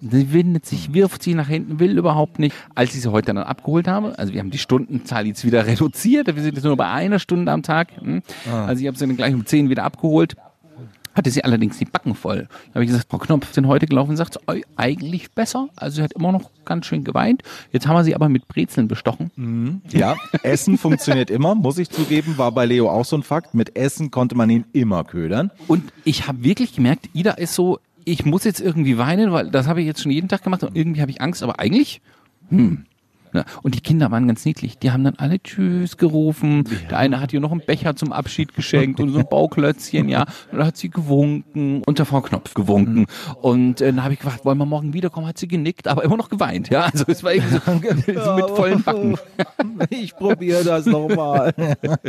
Sie 0.00 0.32
windet 0.34 0.66
sich, 0.66 0.92
wirft 0.92 1.22
sie 1.22 1.34
nach 1.34 1.48
hinten, 1.48 1.78
will 1.80 1.96
überhaupt 1.96 2.38
nicht. 2.38 2.54
Als 2.74 2.94
ich 2.94 3.00
sie 3.00 3.10
heute 3.10 3.28
dann 3.28 3.38
abgeholt 3.38 3.88
habe, 3.88 4.18
also 4.18 4.34
wir 4.34 4.40
haben 4.40 4.50
die 4.50 4.58
Stundenzahl 4.58 5.26
jetzt 5.26 5.44
wieder 5.46 5.66
reduziert, 5.66 6.26
wir 6.26 6.42
sind 6.42 6.54
jetzt 6.54 6.64
nur 6.64 6.76
bei 6.76 6.88
einer 6.88 7.18
Stunde 7.18 7.50
am 7.52 7.62
Tag. 7.62 7.88
hm. 8.00 8.22
Also 8.50 8.82
ich 8.82 8.86
habe 8.86 8.98
sie 8.98 9.06
dann 9.06 9.16
gleich 9.16 9.32
um 9.32 9.46
10 9.46 9.70
wieder 9.70 9.84
abgeholt. 9.84 10.36
Hatte 11.14 11.30
sie 11.30 11.44
allerdings 11.44 11.78
die 11.78 11.84
Backen 11.84 12.14
voll. 12.14 12.48
Da 12.68 12.74
habe 12.74 12.84
ich 12.84 12.90
gesagt, 12.90 13.08
Frau 13.10 13.18
Knopf, 13.18 13.52
sind 13.52 13.66
heute 13.66 13.86
gelaufen 13.86 14.10
und 14.10 14.16
sagt, 14.16 14.38
"Oi, 14.48 14.62
eigentlich 14.76 15.30
besser. 15.32 15.68
Also 15.76 15.96
sie 15.96 16.02
hat 16.02 16.12
immer 16.12 16.32
noch 16.32 16.50
ganz 16.64 16.86
schön 16.86 17.04
geweint. 17.04 17.42
Jetzt 17.72 17.86
haben 17.86 17.94
wir 17.96 18.04
sie 18.04 18.14
aber 18.14 18.28
mit 18.28 18.48
Brezeln 18.48 18.88
bestochen. 18.88 19.82
Ja, 19.90 20.16
Essen 20.42 20.78
funktioniert 20.78 21.30
immer, 21.30 21.54
muss 21.54 21.78
ich 21.78 21.90
zugeben, 21.90 22.38
war 22.38 22.52
bei 22.52 22.66
Leo 22.66 22.90
auch 22.90 23.04
so 23.04 23.16
ein 23.16 23.22
Fakt. 23.22 23.54
Mit 23.54 23.76
Essen 23.76 24.10
konnte 24.10 24.34
man 24.34 24.50
ihn 24.50 24.64
immer 24.72 25.04
ködern. 25.04 25.50
Und 25.68 25.92
ich 26.04 26.26
habe 26.26 26.42
wirklich 26.42 26.74
gemerkt, 26.74 27.08
Ida 27.12 27.32
ist 27.32 27.54
so, 27.54 27.78
ich 28.04 28.24
muss 28.24 28.44
jetzt 28.44 28.60
irgendwie 28.60 28.98
weinen, 28.98 29.32
weil 29.32 29.50
das 29.50 29.66
habe 29.66 29.80
ich 29.80 29.86
jetzt 29.86 30.02
schon 30.02 30.12
jeden 30.12 30.28
Tag 30.28 30.42
gemacht 30.42 30.62
und 30.62 30.76
irgendwie 30.76 31.00
habe 31.00 31.10
ich 31.10 31.20
Angst, 31.20 31.42
aber 31.42 31.60
eigentlich, 31.60 32.00
hm. 32.50 32.84
Ja, 33.34 33.44
und 33.62 33.74
die 33.74 33.80
Kinder 33.80 34.12
waren 34.12 34.28
ganz 34.28 34.44
niedlich. 34.44 34.78
Die 34.78 34.92
haben 34.92 35.02
dann 35.02 35.16
alle 35.16 35.42
Tschüss 35.42 35.96
gerufen. 35.96 36.64
Der 36.88 36.98
eine 36.98 37.20
hat 37.20 37.32
ihr 37.32 37.40
noch 37.40 37.50
einen 37.50 37.62
Becher 37.66 37.96
zum 37.96 38.12
Abschied 38.12 38.54
geschenkt 38.54 39.00
und 39.00 39.10
so 39.10 39.18
ein 39.18 39.28
Bauklötzchen, 39.28 40.08
ja. 40.08 40.24
Und 40.52 40.58
da 40.58 40.66
hat 40.66 40.76
sie 40.76 40.88
gewunken 40.88 41.82
und 41.84 41.98
der 41.98 42.06
Frau 42.06 42.20
Knopf 42.20 42.54
gewunken. 42.54 43.06
Und 43.42 43.80
äh, 43.80 43.86
dann 43.86 44.04
habe 44.04 44.14
ich 44.14 44.20
gefragt, 44.20 44.44
wollen 44.44 44.58
wir 44.58 44.66
morgen 44.66 44.94
wiederkommen? 44.94 45.26
Hat 45.26 45.38
sie 45.38 45.48
genickt, 45.48 45.88
aber 45.88 46.04
immer 46.04 46.16
noch 46.16 46.28
geweint, 46.28 46.70
ja. 46.70 46.84
Also 46.84 47.04
es 47.08 47.24
war 47.24 47.34
irgendwie 47.34 47.58
so, 48.12 48.22
so 48.24 48.34
mit 48.34 48.50
vollen 48.50 48.82
Backen. 48.82 49.16
Ich 49.90 50.14
probiere 50.14 50.62
das 50.62 50.86
nochmal. 50.86 51.52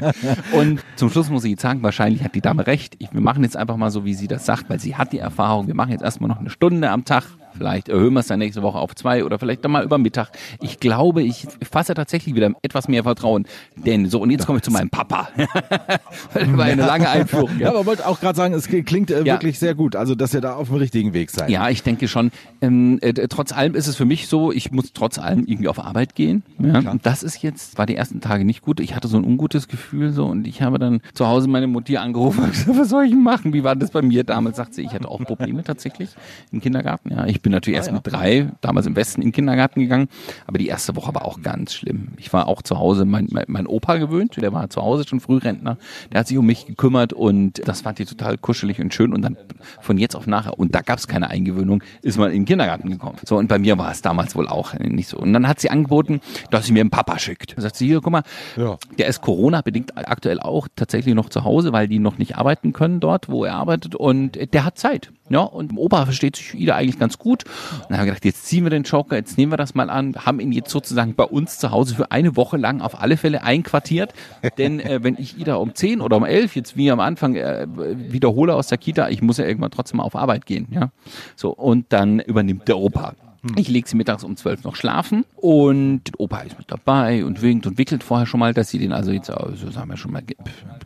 Und 0.54 0.82
zum 0.96 1.10
Schluss 1.10 1.32
muss 1.32 1.44
ich 1.44 1.52
jetzt 1.52 1.62
sagen, 1.62 1.82
wahrscheinlich 1.82 2.24
hat 2.24 2.36
die 2.36 2.42
Dame 2.42 2.68
recht. 2.68 2.96
Ich, 3.00 3.12
wir 3.12 3.22
machen 3.22 3.44
jetzt 3.44 3.58
einfach 3.58 3.78
mal 3.78 3.90
so, 3.90 4.06
wie 4.06 4.14
sie 4.14 4.28
das 4.28 4.46
sagt, 4.46 4.70
weil 4.70 4.80
sie 4.80 4.96
hat 4.96 5.12
die 5.12 5.20
Erfahrung. 5.20 5.66
Wir 5.68 5.76
machen 5.76 5.92
jetzt 5.92 6.04
erstmal 6.04 6.30
noch 6.30 6.40
eine 6.40 6.52
Stunde 6.52 6.92
am 6.92 7.04
Tag. 7.04 7.24
Vielleicht 7.58 7.90
erhöhen 7.90 8.14
wir 8.14 8.20
es 8.22 8.28
dann 8.28 8.40
nächste 8.40 8.62
Woche 8.62 8.78
auf 8.78 8.96
zwei 8.96 9.24
oder 9.24 9.40
vielleicht 9.40 9.64
dann 9.64 9.72
mal 9.72 9.84
über 9.84 9.98
Mittag. 9.98 10.30
Ich 10.62 10.80
glaube, 10.80 11.22
ich 11.24 11.48
fasse 11.70 11.94
tatsächlich 11.94 12.36
wieder 12.36 12.52
etwas 12.62 12.88
mehr 12.88 13.04
Vertrauen. 13.04 13.46
Denn 13.76 14.08
so, 14.10 14.20
und 14.22 14.30
jetzt 14.32 14.46
komme 14.46 14.58
ich 14.60 14.64
zu 14.64 14.72
meinem 14.72 14.90
Papa. 14.90 15.30
das 16.34 16.58
war 16.58 16.66
eine 16.66 16.86
lange 16.86 17.10
Einführung. 17.10 17.50
Ja, 17.58 17.66
Ja. 17.66 17.70
aber 17.72 17.86
wollte 17.86 18.08
auch 18.08 18.20
gerade 18.20 18.36
sagen, 18.36 18.54
es 18.54 18.68
klingt 18.68 19.12
äh, 19.12 19.20
Ja. 19.24 19.36
wirklich 19.36 19.60
sehr 19.60 19.76
gut. 19.76 19.96
Also, 19.96 20.16
dass 20.16 20.34
ihr 20.34 20.42
da 20.42 20.56
auf 20.56 20.68
dem 20.70 20.78
richtigen 20.78 21.14
Weg 21.14 21.32
seid. 21.32 21.50
Ja, 21.50 21.70
ich 21.70 21.84
denke 21.84 22.08
schon. 22.08 22.32
Ähm, 22.62 23.00
äh, 23.02 23.14
trotz 23.28 23.52
allem 23.52 23.76
ist 23.76 23.88
es 23.88 23.96
für 23.96 24.06
mich 24.06 24.28
so, 24.28 24.52
ich 24.52 24.72
muss 24.72 24.94
trotz 24.94 25.18
allem 25.20 25.46
irgendwie 25.46 25.68
auf 25.68 25.80
Arbeit 25.80 26.16
gehen. 26.16 26.44
Ja? 26.60 26.80
Und 26.92 27.06
das 27.06 27.24
ist 27.24 27.42
jetzt, 27.42 27.78
war 27.78 27.86
die 27.86 27.96
ersten 27.96 28.22
Tage 28.22 28.46
nicht 28.46 28.62
gut. 28.62 28.80
Ich 28.80 28.96
hatte 28.96 29.08
so 29.08 29.18
ein 29.18 29.24
ungutes 29.24 29.68
Gefühl 29.68 30.12
so 30.12 30.26
und 30.26 30.48
ich 30.48 30.62
habe 30.62 30.80
dann 30.80 31.02
zu 31.14 31.28
Hause 31.28 31.48
meine 31.48 31.68
Mutti 31.68 31.98
angerufen 31.98 32.44
und 32.44 32.52
gesagt, 32.52 32.78
was 32.78 32.90
soll 32.90 33.06
ich 33.06 33.16
machen? 33.16 33.54
Wie 33.54 33.64
war 33.64 33.76
das 33.76 33.92
bei 33.92 34.02
mir 34.02 34.24
damals? 34.24 34.58
Sagt 34.58 34.74
sie, 34.74 34.82
ich 34.84 34.94
hatte 34.94 35.08
auch 35.10 35.20
Probleme 35.22 35.64
tatsächlich 35.64 36.10
im 36.52 36.62
Kindergarten. 36.62 37.12
Ja, 37.12 37.26
ich 37.26 37.42
bin 37.46 37.52
natürlich 37.52 37.78
erst 37.78 37.92
mit 37.92 38.02
drei, 38.06 38.50
damals 38.62 38.88
im 38.88 38.96
Westen 38.96 39.22
in 39.22 39.28
den 39.28 39.34
Kindergarten 39.34 39.80
gegangen, 39.80 40.08
aber 40.48 40.58
die 40.58 40.68
erste 40.68 40.96
Woche 40.96 41.14
war 41.14 41.26
auch 41.26 41.44
ganz 41.44 41.76
schlimm. 41.76 42.08
Ich 42.18 42.34
war 42.34 42.48
auch 42.48 42.64
zu 42.64 42.80
Hause, 42.80 43.06
mein, 43.06 43.28
mein, 43.30 43.46
mein 43.48 43.68
Opa 43.68 43.98
gewöhnt, 43.98 44.36
der 44.42 44.52
war 44.52 44.68
zu 44.72 44.82
Hause 44.82 45.08
schon 45.08 45.20
Frührentner, 45.20 45.78
der 46.12 46.22
hat 46.22 46.28
sich 46.28 46.40
um 46.40 46.46
mich 46.48 46.66
gekümmert 46.66 47.14
und 47.14 47.62
das 47.68 47.82
fand 47.82 48.00
ich 48.00 48.10
total 48.10 48.40
kuschelig 48.40 48.80
und 48.82 48.96
schön 48.96 49.14
und 49.14 49.22
dann 49.22 49.38
von 49.80 50.00
jetzt 50.00 50.16
auf 50.16 50.26
nachher, 50.26 50.58
und 50.58 50.74
da 50.74 50.82
gab 50.82 50.98
es 50.98 51.08
keine 51.08 51.30
Eingewöhnung, 51.30 51.84
ist 52.02 52.18
man 52.18 52.32
in 52.32 52.38
den 52.42 52.46
Kindergarten 52.46 52.90
gekommen. 52.90 53.18
So, 53.24 53.38
und 53.38 53.48
bei 53.48 53.60
mir 53.60 53.78
war 53.78 53.92
es 53.92 54.02
damals 54.02 54.36
wohl 54.36 54.48
auch 54.48 54.74
nicht 54.80 55.08
so. 55.08 55.18
Und 55.18 55.32
dann 55.32 55.48
hat 55.48 55.60
sie 55.60 55.70
angeboten, 55.70 56.22
dass 56.50 56.66
sie 56.66 56.74
mir 56.74 56.82
einen 56.82 56.90
Papa 56.90 57.20
schickt. 57.20 57.56
Da 57.56 57.62
sagt 57.62 57.76
sie, 57.76 57.86
hier, 57.86 58.02
guck 58.02 58.12
mal, 58.12 58.24
Ja. 58.58 58.78
der 58.98 59.06
ist 59.06 59.22
Corona-bedingt 59.22 59.96
aktuell 59.96 60.40
auch 60.40 60.68
tatsächlich 60.76 61.14
noch 61.14 61.30
zu 61.30 61.44
Hause, 61.44 61.74
weil 61.74 61.88
die 61.88 62.00
noch 62.00 62.18
nicht 62.18 62.38
arbeiten 62.38 62.74
können 62.74 63.00
dort, 63.00 63.30
wo 63.30 63.46
er 63.46 63.54
arbeitet 63.54 63.94
und 63.94 64.52
der 64.52 64.66
hat 64.66 64.80
Zeit. 64.80 65.12
Ja, 65.30 65.40
und 65.42 65.72
im 65.72 65.78
Opa 65.78 66.06
versteht 66.06 66.36
sich 66.36 66.54
Ida 66.54 66.76
eigentlich 66.76 67.00
ganz 67.00 67.18
gut. 67.18 67.35
Und 67.44 67.90
dann 67.90 67.98
haben 67.98 68.06
wir 68.06 68.12
gedacht, 68.14 68.26
jetzt 68.26 68.46
ziehen 68.46 68.64
wir 68.64 68.70
den 68.70 68.84
Joker, 68.84 69.16
jetzt 69.18 69.38
nehmen 69.38 69.52
wir 69.52 69.58
das 69.58 69.76
mal 69.76 69.90
an, 69.90 70.16
haben 70.26 70.40
ihn 70.40 70.52
jetzt 70.52 70.70
sozusagen 70.72 71.14
bei 71.16 71.26
uns 71.26 71.60
zu 71.60 71.72
Hause 71.72 71.96
für 71.96 72.12
eine 72.12 72.36
Woche 72.36 72.58
lang 72.58 72.82
auf 72.82 73.02
alle 73.02 73.18
Fälle 73.18 73.44
einquartiert. 73.44 74.14
Denn 74.58 74.80
äh, 74.80 75.04
wenn 75.04 75.16
ich 75.18 75.38
Ida 75.40 75.56
um 75.56 75.76
10 75.76 76.02
oder 76.02 76.18
um 76.18 76.24
11 76.26 76.56
jetzt 76.56 76.78
wie 76.78 76.90
am 76.92 77.00
Anfang 77.00 77.36
äh, 77.36 77.68
wiederhole 77.68 78.56
aus 78.56 78.68
der 78.68 78.78
Kita, 78.78 79.10
ich 79.10 79.22
muss 79.22 79.38
ja 79.38 79.46
irgendwann 79.46 79.72
trotzdem 79.72 80.00
auf 80.00 80.16
Arbeit 80.16 80.46
gehen. 80.46 80.68
Ja, 80.72 80.92
so 81.36 81.50
und 81.52 81.88
dann 81.90 82.20
übernimmt 82.20 82.68
der 82.68 82.78
Opa. 82.78 83.14
Ich 83.58 83.68
lege 83.70 83.88
sie 83.88 83.96
mittags 83.96 84.24
um 84.24 84.36
12 84.36 84.64
noch 84.64 84.76
schlafen 84.76 85.24
und 85.36 86.02
Opa 86.18 86.40
ist 86.40 86.58
mit 86.58 86.72
dabei 86.72 87.24
und 87.24 87.44
winkt 87.44 87.68
und 87.68 87.78
wickelt 87.78 88.04
vorher 88.04 88.26
schon 88.26 88.40
mal, 88.40 88.56
dass 88.56 88.70
sie 88.70 88.80
den 88.80 88.92
also 88.92 89.12
jetzt, 89.12 89.30
also 89.30 89.70
sagen 89.70 89.88
wir 89.88 89.98
schon 89.98 90.12
mal, 90.14 90.24
ge- 90.24 90.36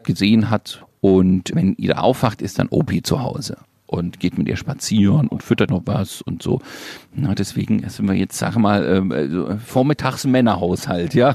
gesehen 0.03 0.50
hat. 0.50 0.86
Und 1.00 1.51
wenn 1.56 1.75
Ida 1.77 2.00
aufwacht, 2.00 2.41
ist 2.41 2.60
dann 2.60 2.68
Opi 2.70 3.01
zu 3.01 3.22
Hause 3.22 3.56
und 3.89 4.19
geht 4.19 4.38
mit 4.38 4.48
ihr 4.48 4.55
spazieren 4.55 5.27
und 5.27 5.41
füttert 5.41 5.72
noch 5.72 5.81
was 5.86 6.22
und 6.22 6.43
so. 6.43 6.62
Na, 7.12 7.34
deswegen 7.34 7.88
sind 7.89 8.08
wir 8.08 8.13
jetzt, 8.13 8.38
sag 8.38 8.55
mal, 8.55 8.86
ähm, 8.86 9.12
also 9.12 9.58
vormittags 9.65 10.25
Männerhaushalt, 10.25 11.13
ja. 11.15 11.34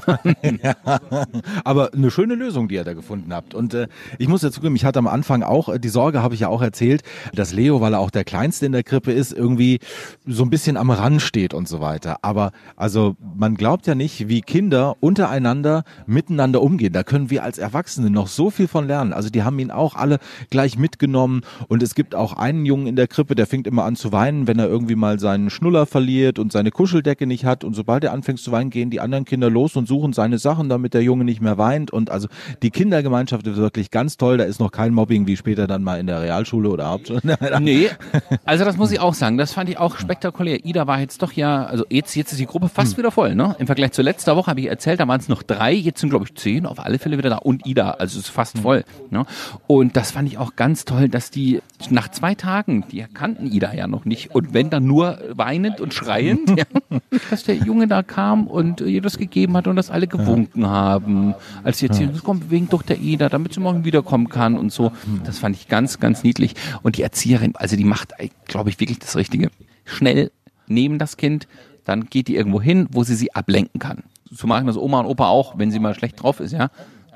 Aber 1.65 1.93
eine 1.93 2.09
schöne 2.11 2.35
Lösung, 2.35 2.69
die 2.69 2.75
ihr 2.75 2.85
da 2.85 2.93
gefunden 2.93 3.33
habt. 3.33 3.53
Und 3.53 3.73
äh, 3.73 3.87
ich 4.19 4.29
muss 4.29 4.41
ja 4.41 4.51
zugeben, 4.51 4.75
ich 4.77 4.85
hatte 4.85 4.99
am 4.99 5.07
Anfang 5.07 5.43
auch, 5.43 5.67
äh, 5.67 5.79
die 5.79 5.89
Sorge 5.89 6.23
habe 6.23 6.33
ich 6.33 6.41
ja 6.41 6.47
auch 6.47 6.61
erzählt, 6.61 7.03
dass 7.33 7.51
Leo, 7.51 7.81
weil 7.81 7.93
er 7.93 7.99
auch 7.99 8.09
der 8.09 8.23
Kleinste 8.23 8.65
in 8.65 8.71
der 8.71 8.83
Krippe 8.83 9.11
ist, 9.11 9.33
irgendwie 9.33 9.79
so 10.25 10.43
ein 10.43 10.49
bisschen 10.49 10.77
am 10.77 10.91
Rand 10.91 11.21
steht 11.21 11.53
und 11.53 11.67
so 11.67 11.81
weiter. 11.81 12.19
Aber 12.21 12.53
also 12.77 13.17
man 13.35 13.55
glaubt 13.55 13.85
ja 13.85 13.95
nicht, 13.95 14.29
wie 14.29 14.41
Kinder 14.41 14.95
untereinander 15.01 15.83
miteinander 16.05 16.61
umgehen. 16.61 16.93
Da 16.93 17.03
können 17.03 17.29
wir 17.29 17.43
als 17.43 17.57
Erwachsene 17.57 18.09
noch 18.09 18.27
so 18.27 18.49
viel 18.49 18.69
von 18.69 18.87
lernen. 18.87 19.11
Also 19.11 19.29
die 19.29 19.43
haben 19.43 19.59
ihn 19.59 19.71
auch 19.71 19.95
alle 19.95 20.19
gleich 20.49 20.77
mitgenommen 20.77 21.41
und 21.67 21.83
es 21.83 21.95
gibt 21.95 22.15
auch 22.15 22.37
einen 22.45 22.65
Jungen 22.67 22.85
in 22.85 22.95
der 22.95 23.07
Krippe, 23.07 23.33
der 23.33 23.47
fängt 23.47 23.65
immer 23.65 23.85
an 23.85 23.95
zu 23.95 24.11
weinen, 24.11 24.45
wenn 24.45 24.59
er 24.59 24.67
irgendwie 24.67 24.95
mal 24.95 25.19
seinen 25.19 25.49
Schnuller 25.49 25.87
verliert 25.87 26.37
und 26.37 26.51
seine 26.51 26.69
Kuscheldecke 26.69 27.25
nicht 27.25 27.43
hat. 27.43 27.63
Und 27.63 27.73
sobald 27.73 28.03
er 28.03 28.13
anfängt 28.13 28.39
zu 28.39 28.51
weinen, 28.51 28.69
gehen 28.69 28.91
die 28.91 28.99
anderen 28.99 29.25
Kinder 29.25 29.49
los 29.49 29.75
und 29.75 29.87
suchen 29.87 30.13
seine 30.13 30.37
Sachen, 30.37 30.69
damit 30.69 30.93
der 30.93 31.01
Junge 31.01 31.25
nicht 31.25 31.41
mehr 31.41 31.57
weint. 31.57 31.89
Und 31.89 32.11
also 32.11 32.27
die 32.61 32.69
Kindergemeinschaft 32.69 33.47
ist 33.47 33.55
wirklich 33.55 33.89
ganz 33.89 34.17
toll. 34.17 34.37
Da 34.37 34.43
ist 34.43 34.59
noch 34.59 34.71
kein 34.71 34.93
Mobbing 34.93 35.25
wie 35.25 35.37
später 35.37 35.65
dann 35.65 35.81
mal 35.81 35.99
in 35.99 36.05
der 36.05 36.21
Realschule 36.21 36.69
oder 36.69 36.89
Hauptschule. 36.89 37.21
Nee, 37.65 37.89
also 38.43 38.65
das 38.65 38.77
muss 38.77 38.91
ich 38.91 38.99
auch 38.99 39.13
sagen. 39.13 39.37
Das 39.37 39.53
fand 39.53 39.69
ich 39.69 39.77
auch 39.77 39.97
spektakulär. 39.97 40.65
Ida 40.65 40.87
war 40.87 40.99
jetzt 40.99 41.21
doch 41.21 41.31
ja, 41.31 41.65
also 41.65 41.85
jetzt, 41.89 42.15
jetzt 42.15 42.31
ist 42.31 42.39
die 42.39 42.45
Gruppe 42.45 42.69
fast 42.69 42.97
wieder 42.97 43.11
voll, 43.11 43.33
ne? 43.33 43.55
Im 43.59 43.65
Vergleich 43.65 43.93
zu 43.93 44.01
letzter 44.01 44.35
Woche 44.35 44.51
habe 44.51 44.59
ich 44.59 44.67
erzählt, 44.67 44.99
da 44.99 45.07
waren 45.07 45.19
es 45.19 45.29
noch 45.29 45.41
drei, 45.41 45.73
jetzt 45.73 46.01
sind 46.01 46.09
glaube 46.09 46.25
ich 46.25 46.35
zehn, 46.35 46.65
auf 46.65 46.79
alle 46.79 46.99
Fälle 46.99 47.17
wieder 47.17 47.29
da. 47.29 47.37
Und 47.37 47.65
Ida, 47.65 47.91
also 47.91 48.19
es 48.19 48.25
ist 48.25 48.31
fast 48.31 48.59
voll. 48.59 48.83
Ne? 49.09 49.25
Und 49.67 49.95
das 49.95 50.11
fand 50.11 50.27
ich 50.27 50.37
auch 50.37 50.55
ganz 50.55 50.85
toll, 50.85 51.09
dass 51.09 51.31
die 51.31 51.61
nach 51.89 52.09
zwei 52.09 52.34
Tagen, 52.37 52.85
die 52.91 53.03
kannten 53.13 53.47
Ida 53.51 53.73
ja 53.73 53.87
noch 53.87 54.05
nicht. 54.05 54.33
Und 54.33 54.53
wenn 54.53 54.69
dann 54.69 54.85
nur 54.85 55.19
weinend 55.33 55.81
und 55.81 55.93
schreiend, 55.93 56.57
ja, 56.57 56.65
dass 57.29 57.43
der 57.43 57.55
Junge 57.55 57.87
da 57.87 58.03
kam 58.03 58.47
und 58.47 58.81
ihr 58.81 59.01
das 59.01 59.17
gegeben 59.17 59.55
hat 59.57 59.67
und 59.67 59.75
das 59.75 59.89
alle 59.89 60.07
gewunken 60.07 60.67
haben. 60.67 61.35
Als 61.63 61.79
sie 61.79 61.87
jetzt 61.87 61.97
hier, 61.97 62.11
komm, 62.23 62.49
wegen 62.49 62.69
doch 62.69 62.81
der 62.81 62.99
Ida, 62.99 63.29
damit 63.29 63.53
sie 63.53 63.59
morgen 63.59 63.85
wiederkommen 63.85 64.29
kann 64.29 64.57
und 64.57 64.71
so. 64.71 64.91
Das 65.23 65.39
fand 65.39 65.55
ich 65.55 65.67
ganz, 65.67 65.99
ganz 65.99 66.23
niedlich. 66.23 66.55
Und 66.83 66.97
die 66.97 67.01
Erzieherin, 67.01 67.53
also 67.55 67.75
die 67.75 67.83
macht, 67.83 68.13
glaube 68.47 68.69
ich, 68.69 68.79
wirklich 68.79 68.99
das 68.99 69.15
Richtige. 69.15 69.49
Schnell 69.85 70.31
neben 70.67 70.99
das 70.99 71.17
Kind, 71.17 71.47
dann 71.83 72.05
geht 72.05 72.27
die 72.27 72.35
irgendwo 72.35 72.61
hin, 72.61 72.87
wo 72.91 73.03
sie 73.03 73.15
sie 73.15 73.33
ablenken 73.33 73.79
kann. 73.79 74.03
So 74.31 74.47
machen 74.47 74.67
das 74.67 74.77
Oma 74.77 75.01
und 75.01 75.05
Opa 75.05 75.27
auch, 75.27 75.57
wenn 75.57 75.71
sie 75.71 75.79
mal 75.79 75.93
schlecht 75.93 76.21
drauf 76.21 76.39
ist, 76.39 76.51
ja. 76.51 76.69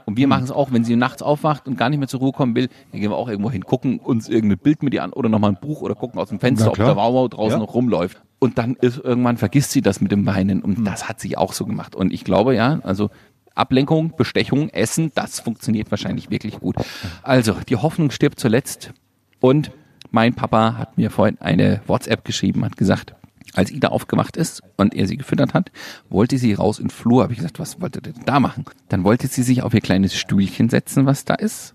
Und 0.09 0.17
wir 0.17 0.27
machen 0.27 0.43
es 0.43 0.51
auch, 0.51 0.71
wenn 0.71 0.83
sie 0.83 0.95
nachts 0.95 1.21
aufwacht 1.21 1.67
und 1.67 1.77
gar 1.77 1.89
nicht 1.89 1.99
mehr 1.99 2.07
zur 2.07 2.19
Ruhe 2.21 2.31
kommen 2.31 2.55
will, 2.55 2.67
dann 2.91 2.99
gehen 2.99 3.11
wir 3.11 3.15
auch 3.15 3.29
irgendwo 3.29 3.51
hin, 3.51 3.63
gucken 3.63 3.99
uns 3.99 4.27
irgendein 4.27 4.57
Bild 4.57 4.81
mit 4.81 4.93
ihr 4.95 5.03
an 5.03 5.13
oder 5.13 5.29
nochmal 5.29 5.51
ein 5.51 5.59
Buch 5.61 5.81
oder 5.81 5.93
gucken 5.93 6.19
aus 6.19 6.29
dem 6.29 6.39
Fenster, 6.39 6.69
ob 6.69 6.75
der 6.77 6.95
Wauwau 6.95 7.27
draußen 7.27 7.59
Ja. 7.59 7.65
noch 7.65 7.75
rumläuft. 7.75 8.21
Und 8.39 8.57
dann 8.57 8.75
ist 8.81 8.97
irgendwann 8.97 9.37
vergisst 9.37 9.69
sie 9.71 9.81
das 9.81 10.01
mit 10.01 10.11
dem 10.11 10.25
Weinen 10.25 10.61
und 10.63 10.83
das 10.83 11.07
hat 11.07 11.19
sie 11.19 11.37
auch 11.37 11.53
so 11.53 11.65
gemacht. 11.67 11.95
Und 11.95 12.11
ich 12.11 12.23
glaube 12.23 12.55
ja, 12.55 12.79
also 12.83 13.11
Ablenkung, 13.53 14.13
Bestechung, 14.17 14.69
Essen, 14.69 15.11
das 15.13 15.41
funktioniert 15.41 15.91
wahrscheinlich 15.91 16.31
wirklich 16.31 16.59
gut. 16.59 16.75
Also, 17.23 17.53
die 17.67 17.75
Hoffnung 17.75 18.09
stirbt 18.09 18.39
zuletzt. 18.39 18.93
Und 19.41 19.71
mein 20.11 20.33
Papa 20.33 20.75
hat 20.77 20.97
mir 20.97 21.11
vorhin 21.11 21.37
eine 21.41 21.81
WhatsApp 21.85 22.23
geschrieben, 22.25 22.63
hat 22.65 22.77
gesagt, 22.77 23.13
als 23.53 23.71
Ida 23.71 23.89
aufgewacht 23.89 24.37
ist 24.37 24.61
und 24.77 24.93
er 24.93 25.07
sie 25.07 25.17
gefüttert 25.17 25.53
hat, 25.53 25.71
wollte 26.09 26.37
sie 26.37 26.53
raus 26.53 26.79
in 26.79 26.85
den 26.85 26.91
Flur. 26.91 27.23
Habe 27.23 27.33
ich 27.33 27.39
gesagt, 27.39 27.59
was 27.59 27.81
wollte 27.81 28.01
der 28.01 28.13
denn 28.13 28.25
da 28.25 28.39
machen? 28.39 28.65
Dann 28.89 29.03
wollte 29.03 29.27
sie 29.27 29.43
sich 29.43 29.63
auf 29.63 29.73
ihr 29.73 29.81
kleines 29.81 30.15
Stühlchen 30.15 30.69
setzen, 30.69 31.05
was 31.05 31.25
da 31.25 31.35
ist, 31.35 31.73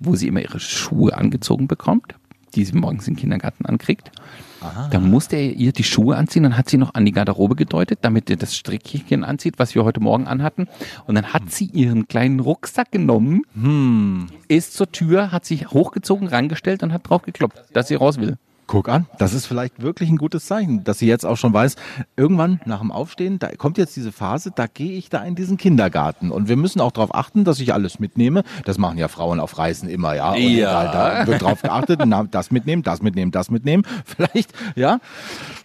wo 0.00 0.16
sie 0.16 0.28
immer 0.28 0.40
ihre 0.40 0.60
Schuhe 0.60 1.16
angezogen 1.16 1.68
bekommt, 1.68 2.14
die 2.54 2.64
sie 2.64 2.76
morgens 2.76 3.06
im 3.08 3.16
Kindergarten 3.16 3.66
ankriegt. 3.66 4.10
Dann 4.90 5.10
musste 5.10 5.36
er 5.36 5.52
ihr 5.52 5.70
die 5.70 5.84
Schuhe 5.84 6.16
anziehen, 6.16 6.42
dann 6.42 6.56
hat 6.56 6.68
sie 6.68 6.76
noch 6.78 6.94
an 6.94 7.04
die 7.04 7.12
Garderobe 7.12 7.54
gedeutet, 7.54 8.00
damit 8.02 8.28
er 8.30 8.36
das 8.36 8.56
Strickchen 8.56 9.22
anzieht, 9.22 9.58
was 9.58 9.76
wir 9.76 9.84
heute 9.84 10.00
Morgen 10.00 10.26
anhatten. 10.26 10.66
Und 11.06 11.14
dann 11.14 11.32
hat 11.32 11.52
sie 11.52 11.66
ihren 11.66 12.08
kleinen 12.08 12.40
Rucksack 12.40 12.90
genommen, 12.90 13.42
ist 14.48 14.74
zur 14.74 14.90
Tür, 14.90 15.30
hat 15.30 15.44
sich 15.44 15.68
hochgezogen, 15.70 16.26
rangestellt 16.26 16.82
und 16.82 16.92
hat 16.92 17.08
drauf 17.08 17.22
geklopft, 17.22 17.62
dass 17.74 17.86
sie 17.88 17.94
raus 17.94 18.18
will. 18.18 18.38
Guck 18.68 18.88
an, 18.88 19.06
das 19.18 19.32
ist 19.32 19.46
vielleicht 19.46 19.80
wirklich 19.80 20.08
ein 20.10 20.16
gutes 20.16 20.46
Zeichen, 20.46 20.82
dass 20.82 20.98
sie 20.98 21.06
jetzt 21.06 21.24
auch 21.24 21.36
schon 21.36 21.52
weiß, 21.52 21.76
irgendwann 22.16 22.60
nach 22.64 22.80
dem 22.80 22.90
Aufstehen, 22.90 23.38
da 23.38 23.48
kommt 23.54 23.78
jetzt 23.78 23.94
diese 23.94 24.10
Phase, 24.10 24.50
da 24.54 24.66
gehe 24.66 24.98
ich 24.98 25.08
da 25.08 25.22
in 25.22 25.36
diesen 25.36 25.56
Kindergarten. 25.56 26.32
Und 26.32 26.48
wir 26.48 26.56
müssen 26.56 26.80
auch 26.80 26.90
darauf 26.90 27.14
achten, 27.14 27.44
dass 27.44 27.60
ich 27.60 27.72
alles 27.72 28.00
mitnehme. 28.00 28.42
Das 28.64 28.76
machen 28.76 28.98
ja 28.98 29.06
Frauen 29.06 29.38
auf 29.38 29.56
Reisen 29.56 29.88
immer, 29.88 30.16
ja. 30.16 30.32
Und 30.32 30.40
Ja. 30.40 30.84
Da, 30.84 31.18
da 31.20 31.26
wird 31.28 31.42
drauf 31.42 31.62
geachtet, 31.62 32.00
na, 32.04 32.24
das 32.24 32.50
mitnehmen, 32.50 32.82
das 32.82 33.02
mitnehmen, 33.02 33.30
das 33.30 33.50
mitnehmen. 33.52 33.84
Vielleicht, 34.04 34.50
ja, 34.74 34.98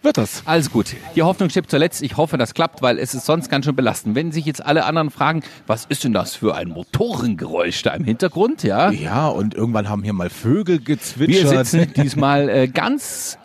wird 0.04 0.18
das. 0.18 0.44
Alles 0.46 0.70
gut. 0.72 0.96
Die 1.16 1.24
Hoffnung 1.24 1.50
stirbt 1.50 1.72
zuletzt. 1.72 2.04
Ich 2.04 2.18
hoffe, 2.18 2.38
das 2.38 2.54
klappt, 2.54 2.84
weil 2.84 3.00
es 3.00 3.16
ist 3.16 3.26
sonst 3.26 3.50
ganz 3.50 3.66
schön 3.66 3.76
belastend. 3.76 4.16
Wenn 4.16 4.32
sich 4.32 4.46
jetzt 4.46 4.64
alle 4.64 4.86
anderen 4.86 5.10
fragen, 5.10 5.42
was 5.66 5.86
ist 5.86 6.04
denn 6.04 6.14
das 6.14 6.36
für 6.36 6.54
ein 6.56 6.70
Motorengeräusch 6.70 7.82
da 7.82 7.92
im 7.96 8.04
Hintergrund, 8.04 8.62
ja? 8.62 8.92
Ja, 8.92 9.28
und 9.28 9.56
irgendwann 9.56 9.90
haben 9.90 10.04
hier 10.04 10.14
mal 10.14 10.30
Vögel 10.30 10.78
Wir 10.78 10.86
gezwitschert. 10.86 11.66
sitzen 11.66 11.94
diesmal 11.96 12.48
äh, 12.48 12.68
ganz 12.68 12.91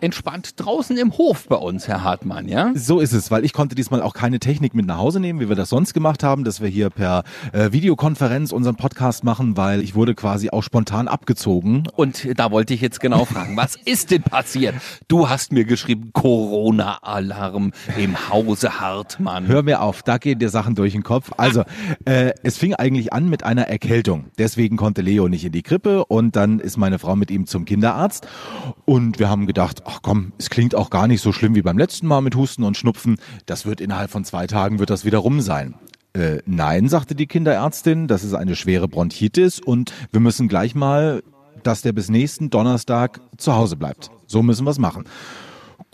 entspannt 0.01 0.53
draußen 0.57 0.97
im 0.97 1.17
Hof 1.17 1.47
bei 1.47 1.55
uns, 1.55 1.87
Herr 1.87 2.03
Hartmann, 2.03 2.47
ja? 2.47 2.71
So 2.75 2.99
ist 2.99 3.13
es, 3.13 3.31
weil 3.31 3.45
ich 3.45 3.53
konnte 3.53 3.75
diesmal 3.75 4.01
auch 4.01 4.13
keine 4.13 4.39
Technik 4.39 4.73
mit 4.73 4.85
nach 4.85 4.97
Hause 4.97 5.19
nehmen, 5.19 5.39
wie 5.39 5.49
wir 5.49 5.55
das 5.55 5.69
sonst 5.69 5.93
gemacht 5.93 6.23
haben, 6.23 6.43
dass 6.43 6.61
wir 6.61 6.67
hier 6.67 6.89
per 6.89 7.23
äh, 7.53 7.71
Videokonferenz 7.71 8.51
unseren 8.51 8.75
Podcast 8.75 9.23
machen, 9.23 9.57
weil 9.57 9.81
ich 9.81 9.95
wurde 9.95 10.15
quasi 10.15 10.49
auch 10.49 10.63
spontan 10.63 11.07
abgezogen. 11.07 11.83
Und 11.95 12.27
da 12.39 12.51
wollte 12.51 12.73
ich 12.73 12.81
jetzt 12.81 12.99
genau 12.99 13.25
fragen, 13.25 13.55
was 13.57 13.75
ist 13.85 14.11
denn 14.11 14.23
passiert? 14.23 14.75
Du 15.07 15.29
hast 15.29 15.51
mir 15.51 15.65
geschrieben, 15.65 16.11
Corona-Alarm 16.13 17.71
im 17.97 18.29
Hause 18.29 18.79
Hartmann. 18.79 19.47
Hör 19.47 19.63
mir 19.63 19.81
auf, 19.81 20.03
da 20.03 20.17
gehen 20.17 20.39
dir 20.39 20.49
Sachen 20.49 20.75
durch 20.75 20.93
den 20.93 21.03
Kopf. 21.03 21.31
Also, 21.37 21.63
äh, 22.05 22.33
es 22.43 22.57
fing 22.57 22.73
eigentlich 22.73 23.13
an 23.13 23.29
mit 23.29 23.43
einer 23.43 23.67
Erkältung. 23.67 24.25
Deswegen 24.37 24.77
konnte 24.77 25.01
Leo 25.01 25.27
nicht 25.27 25.45
in 25.45 25.51
die 25.51 25.63
Krippe 25.63 26.05
und 26.05 26.35
dann 26.35 26.59
ist 26.59 26.77
meine 26.77 26.99
Frau 26.99 27.15
mit 27.15 27.31
ihm 27.31 27.45
zum 27.45 27.65
Kinderarzt 27.65 28.27
und 28.85 29.19
wir 29.19 29.29
haben 29.29 29.36
gedacht, 29.45 29.83
ach 29.85 29.99
komm, 30.01 30.33
es 30.37 30.49
klingt 30.49 30.73
auch 30.73 30.89
gar 30.89 31.07
nicht 31.07 31.21
so 31.21 31.31
schlimm 31.31 31.55
wie 31.55 31.61
beim 31.61 31.77
letzten 31.77 32.07
Mal 32.07 32.21
mit 32.21 32.35
Husten 32.35 32.63
und 32.63 32.77
Schnupfen. 32.77 33.17
Das 33.45 33.65
wird 33.65 33.81
innerhalb 33.81 34.09
von 34.09 34.25
zwei 34.25 34.47
Tagen 34.47 34.79
wird 34.79 34.89
das 34.89 35.05
wieder 35.05 35.19
rum 35.19 35.41
sein. 35.41 35.75
Äh, 36.13 36.39
nein, 36.45 36.89
sagte 36.89 37.13
die 37.13 37.27
Kinderärztin, 37.27 38.07
das 38.07 38.23
ist 38.23 38.33
eine 38.33 38.55
schwere 38.55 38.87
Bronchitis 38.87 39.59
und 39.59 39.93
wir 40.11 40.19
müssen 40.19 40.47
gleich 40.47 40.73
mal, 40.73 41.21
dass 41.63 41.81
der 41.81 41.91
bis 41.91 42.09
nächsten 42.09 42.49
Donnerstag 42.49 43.19
zu 43.37 43.55
Hause 43.55 43.75
bleibt. 43.75 44.09
So 44.25 44.41
müssen 44.41 44.65
wir 44.65 44.71
es 44.71 44.79
machen. 44.79 45.05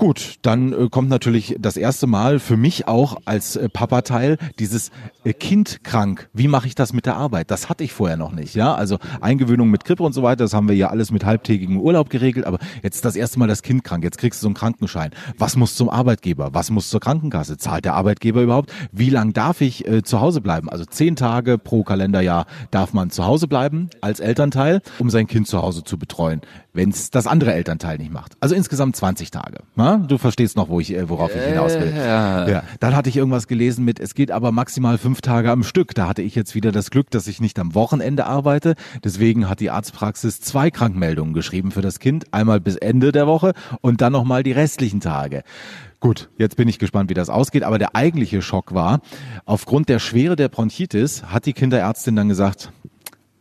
Gut, 0.04 0.36
dann 0.42 0.74
äh, 0.74 0.90
kommt 0.90 1.08
natürlich 1.08 1.56
das 1.62 1.78
erste 1.78 2.08
Mal 2.08 2.40
für 2.40 2.58
mich 2.58 2.90
auch 2.90 3.16
als 3.24 3.56
äh, 3.56 3.70
Papateil 3.70 4.38
dieses 4.60 4.92
äh, 5.24 5.32
Kind 5.32 5.86
krank. 5.86 6.28
Wie 6.34 6.50
mache 6.50 6.68
ich 6.68 6.76
das 6.76 6.92
mit 6.92 7.06
der 7.06 7.16
Arbeit? 7.16 7.50
Das 7.50 7.70
hatte 7.70 7.86
ich 7.86 7.94
vorher 7.94 8.18
noch 8.18 8.34
nicht, 8.34 8.54
ja? 8.54 8.76
Also 8.76 8.98
Eingewöhnung 9.22 9.70
mit 9.70 9.86
Krippe 9.86 10.04
und 10.04 10.12
so 10.12 10.22
weiter, 10.22 10.44
das 10.44 10.54
haben 10.54 10.68
wir 10.68 10.76
ja 10.76 10.90
alles 10.90 11.12
mit 11.12 11.24
halbtägigem 11.24 11.80
Urlaub 11.80 12.10
geregelt, 12.10 12.46
aber 12.46 12.60
jetzt 12.82 12.96
ist 12.96 13.06
das 13.06 13.16
erste 13.16 13.40
Mal 13.40 13.48
das 13.48 13.62
Kind 13.62 13.86
krank. 13.86 14.04
Jetzt 14.04 14.18
kriegst 14.18 14.42
du 14.42 14.44
so 14.44 14.48
einen 14.50 14.56
Krankenschein. 14.56 15.12
Was 15.38 15.56
muss 15.56 15.76
zum 15.76 15.90
Arbeitgeber? 15.90 16.50
Was 16.52 16.70
muss 16.70 16.90
zur 16.90 17.00
Krankenkasse? 17.00 17.58
Zahlt 17.58 17.86
der 17.86 17.94
Arbeitgeber 17.94 18.42
überhaupt? 18.42 18.74
Wie 18.92 19.10
lang 19.10 19.32
darf 19.32 19.62
ich 19.62 19.88
äh, 19.88 20.04
zu 20.04 20.20
Hause 20.20 20.42
bleiben? 20.42 20.68
Also 20.68 20.84
zehn 20.84 21.16
Tage 21.16 21.58
pro 21.58 21.84
Kalenderjahr 21.84 22.46
darf 22.72 22.92
man 22.92 23.10
zu 23.10 23.26
Hause 23.26 23.48
bleiben 23.48 23.90
als 24.02 24.20
Elternteil, 24.20 24.82
um 25.00 25.10
sein 25.10 25.28
Kind 25.28 25.48
zu 25.48 25.62
Hause 25.62 25.86
zu 25.86 25.98
betreuen, 25.98 26.42
wenn 26.74 26.90
es 26.90 27.12
das 27.12 27.28
andere 27.28 27.54
Elternteil 27.54 28.00
nicht 28.00 28.12
macht. 28.12 28.36
Also 28.40 28.56
insgesamt 28.56 28.96
20 28.96 29.30
Tage. 29.30 29.60
Na? 29.76 29.98
Du 29.98 30.18
verstehst 30.18 30.58
noch, 30.58 30.70
wo 30.70 30.80
ich, 30.80 30.94
äh, 30.94 31.08
worauf 31.08 31.36
ich 31.36 31.42
hinaus 31.42 31.74
will. 31.76 31.94
ja. 31.96 32.50
Ja, 32.50 32.64
dann 32.80 32.96
hatte 32.96 33.10
ich 33.10 33.18
irgendwas 33.18 33.48
gelesen 33.48 33.86
mit, 33.86 34.00
es 34.00 34.16
geht 34.16 34.32
aber 34.32 34.52
maximal 34.52 34.98
fünf 34.98 35.22
Tage 35.22 35.52
am 35.52 35.64
Stück. 35.64 35.94
Da 35.94 36.08
hatte 36.08 36.24
ich 36.24 36.34
jetzt 36.36 36.56
wieder 36.56 36.72
das 36.72 36.90
Glück, 36.90 37.12
dass 37.12 37.28
ich 37.28 37.40
nicht 37.40 37.60
am 37.60 37.76
Wochenende 37.76 38.26
arbeite. 38.26 38.74
Deswegen 39.04 39.48
hat 39.48 39.60
die 39.60 39.70
Arztpraxis 39.70 40.42
zwei 40.42 40.72
Krankmeldungen 40.72 41.34
geschrieben 41.34 41.72
für 41.72 41.82
das 41.82 42.00
Kind. 42.00 42.26
Einmal 42.34 42.60
bis 42.60 42.76
Ende 42.76 43.12
der 43.12 43.28
Woche 43.28 43.54
und 43.82 44.02
dann 44.02 44.14
nochmal 44.14 44.42
die 44.42 44.52
restlichen 44.52 45.00
Tage. 45.00 45.44
Gut, 46.00 46.30
jetzt 46.38 46.58
bin 46.58 46.68
ich 46.68 46.80
gespannt, 46.80 47.10
wie 47.10 47.14
das 47.14 47.30
ausgeht. 47.30 47.64
Aber 47.64 47.78
der 47.78 47.96
eigentliche 47.96 48.42
Schock 48.42 48.74
war, 48.74 49.00
aufgrund 49.46 49.90
der 49.90 50.00
Schwere 50.00 50.36
der 50.36 50.50
Bronchitis 50.50 51.24
hat 51.26 51.46
die 51.46 51.54
Kinderärztin 51.54 52.16
dann 52.16 52.30
gesagt, 52.30 52.72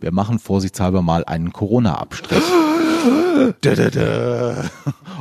wir 0.00 0.12
machen 0.12 0.38
vorsichtshalber 0.38 1.00
mal 1.02 1.24
einen 1.24 1.52
Corona-Abstrich. 1.52 2.42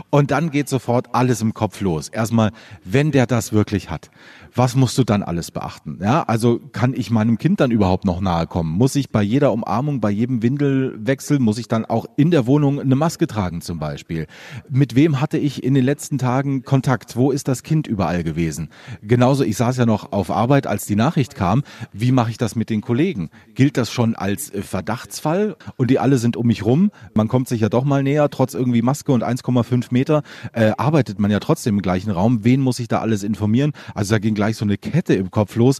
Und 0.09 0.31
dann 0.31 0.51
geht 0.51 0.69
sofort 0.69 1.07
alles 1.13 1.41
im 1.41 1.53
Kopf 1.53 1.81
los. 1.81 2.09
Erstmal, 2.09 2.51
wenn 2.83 3.11
der 3.11 3.25
das 3.27 3.53
wirklich 3.53 3.89
hat, 3.89 4.09
was 4.53 4.75
musst 4.75 4.97
du 4.97 5.03
dann 5.03 5.23
alles 5.23 5.51
beachten? 5.51 5.99
Ja, 6.01 6.23
also 6.23 6.59
kann 6.71 6.93
ich 6.93 7.09
meinem 7.09 7.37
Kind 7.37 7.59
dann 7.59 7.71
überhaupt 7.71 8.05
noch 8.05 8.19
nahe 8.19 8.47
kommen? 8.47 8.71
Muss 8.71 8.95
ich 8.95 9.09
bei 9.09 9.21
jeder 9.21 9.53
Umarmung, 9.53 10.01
bei 10.01 10.09
jedem 10.09 10.43
Windelwechsel, 10.43 11.39
muss 11.39 11.57
ich 11.57 11.67
dann 11.67 11.85
auch 11.85 12.05
in 12.17 12.31
der 12.31 12.47
Wohnung 12.47 12.79
eine 12.79 12.95
Maske 12.95 13.27
tragen 13.27 13.61
zum 13.61 13.79
Beispiel? 13.79 14.27
Mit 14.69 14.95
wem 14.95 15.21
hatte 15.21 15.37
ich 15.37 15.63
in 15.63 15.73
den 15.73 15.85
letzten 15.85 16.17
Tagen 16.17 16.63
Kontakt? 16.63 17.15
Wo 17.15 17.31
ist 17.31 17.47
das 17.47 17.63
Kind 17.63 17.87
überall 17.87 18.23
gewesen? 18.23 18.69
Genauso, 19.01 19.43
ich 19.43 19.55
saß 19.55 19.77
ja 19.77 19.85
noch 19.85 20.11
auf 20.11 20.29
Arbeit, 20.29 20.67
als 20.67 20.85
die 20.85 20.95
Nachricht 20.95 21.35
kam. 21.35 21.63
Wie 21.93 22.11
mache 22.11 22.31
ich 22.31 22.37
das 22.37 22.55
mit 22.55 22.69
den 22.69 22.81
Kollegen? 22.81 23.29
Gilt 23.55 23.77
das 23.77 23.91
schon 23.91 24.15
als 24.15 24.49
äh, 24.49 24.61
Verdachtsfall? 24.61 25.55
Und 25.77 25.89
die 25.89 25.99
alle 25.99 26.17
sind 26.17 26.35
um 26.35 26.47
mich 26.47 26.65
rum. 26.65 26.91
Man 27.13 27.27
kommt 27.29 27.47
sich 27.47 27.61
ja 27.61 27.69
doch 27.69 27.85
mal 27.85 28.03
näher, 28.03 28.29
trotz 28.29 28.53
irgendwie 28.53 28.81
Maske 28.81 29.13
und 29.13 29.23
1,5 29.23 29.87
Meter, 29.91 30.23
äh, 30.53 30.71
arbeitet 30.77 31.19
man 31.19 31.31
ja 31.31 31.39
trotzdem 31.39 31.75
im 31.75 31.81
gleichen 31.81 32.11
Raum. 32.11 32.43
Wen 32.43 32.59
muss 32.59 32.79
ich 32.79 32.89
da 32.89 32.99
alles 32.99 33.23
informieren? 33.23 33.71
Also 33.95 34.15
da 34.15 34.19
ging 34.19 34.35
gleich 34.41 34.57
so 34.57 34.65
eine 34.65 34.79
Kette 34.79 35.13
im 35.13 35.29
Kopf 35.29 35.55
los, 35.55 35.77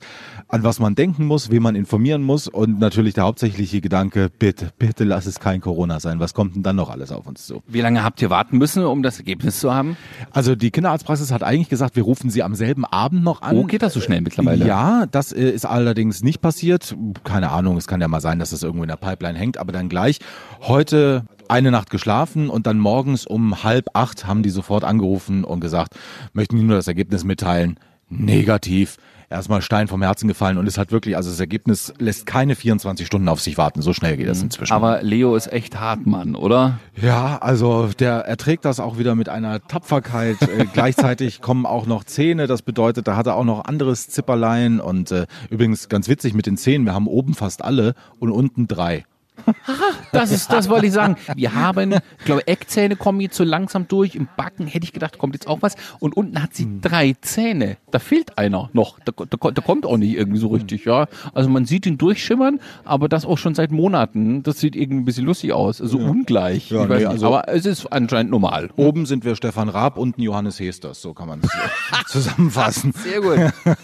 an 0.47 0.63
was 0.63 0.79
man 0.79 0.93
denken 0.93 1.25
muss, 1.25 1.49
wen 1.49 1.63
man 1.63 1.73
informieren 1.73 2.21
muss 2.21 2.47
und 2.47 2.77
natürlich 2.77 3.15
der 3.15 3.23
hauptsächliche 3.23 3.81
Gedanke, 3.81 4.29
bitte, 4.29 4.69
bitte 4.77 5.03
lass 5.03 5.25
es 5.25 5.39
kein 5.39 5.61
Corona 5.61 5.99
sein. 5.99 6.19
Was 6.19 6.35
kommt 6.35 6.53
denn 6.55 6.61
dann 6.61 6.75
noch 6.75 6.91
alles 6.91 7.11
auf 7.11 7.25
uns 7.25 7.47
zu? 7.47 7.63
Wie 7.65 7.81
lange 7.81 8.03
habt 8.03 8.21
ihr 8.21 8.29
warten 8.29 8.59
müssen, 8.59 8.83
um 8.83 9.01
das 9.01 9.17
Ergebnis 9.17 9.59
zu 9.59 9.73
haben? 9.73 9.97
Also 10.29 10.53
die 10.53 10.69
Kinderarztpraxis 10.69 11.31
hat 11.31 11.41
eigentlich 11.41 11.69
gesagt, 11.69 11.95
wir 11.95 12.03
rufen 12.03 12.29
sie 12.29 12.43
am 12.43 12.53
selben 12.53 12.85
Abend 12.85 13.23
noch 13.23 13.41
an. 13.41 13.57
Oh, 13.57 13.63
geht 13.63 13.81
das 13.81 13.93
so 13.93 13.99
schnell 13.99 14.21
mittlerweile? 14.21 14.63
Ja, 14.67 15.07
das 15.07 15.31
äh, 15.31 15.49
ist 15.49 15.65
allerdings 15.65 16.21
nicht 16.21 16.39
passiert. 16.39 16.95
Keine 17.23 17.49
Ahnung, 17.49 17.77
es 17.77 17.87
kann 17.87 17.99
ja 17.99 18.07
mal 18.07 18.21
sein, 18.21 18.37
dass 18.37 18.51
das 18.51 18.61
irgendwo 18.61 18.83
in 18.83 18.89
der 18.89 18.95
Pipeline 18.97 19.39
hängt, 19.39 19.57
aber 19.57 19.71
dann 19.71 19.89
gleich 19.89 20.19
heute 20.61 21.23
eine 21.47 21.71
Nacht 21.71 21.89
geschlafen 21.89 22.49
und 22.49 22.67
dann 22.67 22.77
morgens 22.77 23.25
um 23.25 23.63
halb 23.63 23.89
acht 23.93 24.27
haben 24.27 24.43
die 24.43 24.51
sofort 24.51 24.83
angerufen 24.83 25.43
und 25.43 25.61
gesagt, 25.61 25.95
möchten 26.33 26.57
Ihnen 26.57 26.67
nur 26.67 26.77
das 26.77 26.87
Ergebnis 26.87 27.23
mitteilen. 27.23 27.79
Negativ. 28.11 28.97
Erstmal 29.29 29.61
Stein 29.61 29.87
vom 29.87 30.01
Herzen 30.01 30.27
gefallen 30.27 30.57
und 30.57 30.67
es 30.67 30.77
hat 30.77 30.91
wirklich, 30.91 31.15
also 31.15 31.29
das 31.29 31.39
Ergebnis 31.39 31.93
lässt 31.99 32.25
keine 32.25 32.53
24 32.53 33.07
Stunden 33.07 33.29
auf 33.29 33.39
sich 33.39 33.57
warten. 33.57 33.81
So 33.81 33.93
schnell 33.93 34.17
geht 34.17 34.27
das 34.27 34.41
inzwischen. 34.41 34.73
Aber 34.73 35.01
Leo 35.03 35.37
ist 35.37 35.47
echt 35.47 35.79
hart, 35.79 36.05
Mann, 36.05 36.35
oder? 36.35 36.79
Ja, 37.01 37.37
also 37.37 37.87
der 37.97 38.25
erträgt 38.25 38.65
das 38.65 38.81
auch 38.81 38.97
wieder 38.97 39.15
mit 39.15 39.29
einer 39.29 39.65
Tapferkeit. 39.65 40.41
Äh, 40.41 40.65
gleichzeitig 40.73 41.39
kommen 41.39 41.65
auch 41.65 41.85
noch 41.85 42.03
Zähne. 42.03 42.47
Das 42.47 42.61
bedeutet, 42.61 43.07
da 43.07 43.15
hat 43.15 43.27
er 43.27 43.35
auch 43.35 43.45
noch 43.45 43.63
anderes 43.63 44.09
Zipperlein. 44.09 44.81
Und 44.81 45.11
äh, 45.11 45.27
übrigens 45.49 45.87
ganz 45.87 46.09
witzig 46.09 46.33
mit 46.33 46.45
den 46.45 46.57
Zähnen. 46.57 46.85
Wir 46.85 46.93
haben 46.93 47.07
oben 47.07 47.33
fast 47.33 47.63
alle 47.63 47.95
und 48.19 48.31
unten 48.31 48.67
drei. 48.67 49.05
Das 50.11 50.31
ist, 50.31 50.51
das 50.51 50.67
wollte 50.69 50.87
ich 50.87 50.91
sagen. 50.93 51.15
Wir 51.35 51.53
haben, 51.55 51.93
ich 52.19 52.25
glaube, 52.25 52.45
Eckzähne 52.47 52.95
kommen 52.97 53.21
jetzt 53.21 53.35
so 53.37 53.43
langsam 53.45 53.87
durch. 53.87 54.15
Im 54.15 54.27
Backen 54.35 54.67
hätte 54.67 54.83
ich 54.83 54.91
gedacht, 54.91 55.17
kommt 55.17 55.35
jetzt 55.35 55.47
auch 55.47 55.61
was. 55.61 55.75
Und 55.99 56.17
unten 56.17 56.41
hat 56.43 56.53
sie 56.53 56.67
drei 56.81 57.15
Zähne. 57.21 57.77
Da 57.91 57.99
fehlt 57.99 58.37
einer 58.37 58.69
noch. 58.73 58.99
Da, 59.05 59.13
da, 59.13 59.51
da 59.51 59.61
kommt 59.61 59.85
auch 59.85 59.95
nicht 59.97 60.13
irgendwie 60.15 60.39
so 60.39 60.49
richtig, 60.49 60.83
ja. 60.85 61.07
Also 61.33 61.49
man 61.49 61.65
sieht 61.65 61.85
ihn 61.85 61.97
durchschimmern, 61.97 62.59
aber 62.83 63.07
das 63.07 63.25
auch 63.25 63.37
schon 63.37 63.55
seit 63.55 63.71
Monaten. 63.71 64.43
Das 64.43 64.59
sieht 64.59 64.75
irgendwie 64.75 65.01
ein 65.01 65.05
bisschen 65.05 65.25
lustig 65.25 65.53
aus. 65.53 65.81
Also 65.81 65.97
ungleich. 65.97 66.69
Ja, 66.71 66.83
Ich 66.83 66.89
weiß 66.89 66.99
nee, 66.99 67.05
also- 67.05 67.27
aber 67.27 67.47
es 67.47 67.65
ist 67.65 67.85
anscheinend 67.87 68.31
normal. 68.31 68.69
Oben 68.75 69.05
sind 69.05 69.23
wir 69.23 69.35
Stefan 69.35 69.69
Raab, 69.69 69.97
unten 69.97 70.21
Johannes 70.21 70.59
Hesters. 70.59 71.01
So 71.01 71.13
kann 71.13 71.29
man 71.29 71.39
es 71.41 71.49
äh, 71.53 72.03
zusammenfassen. 72.07 72.91
Sehr 72.93 73.21
gut. 73.21 73.39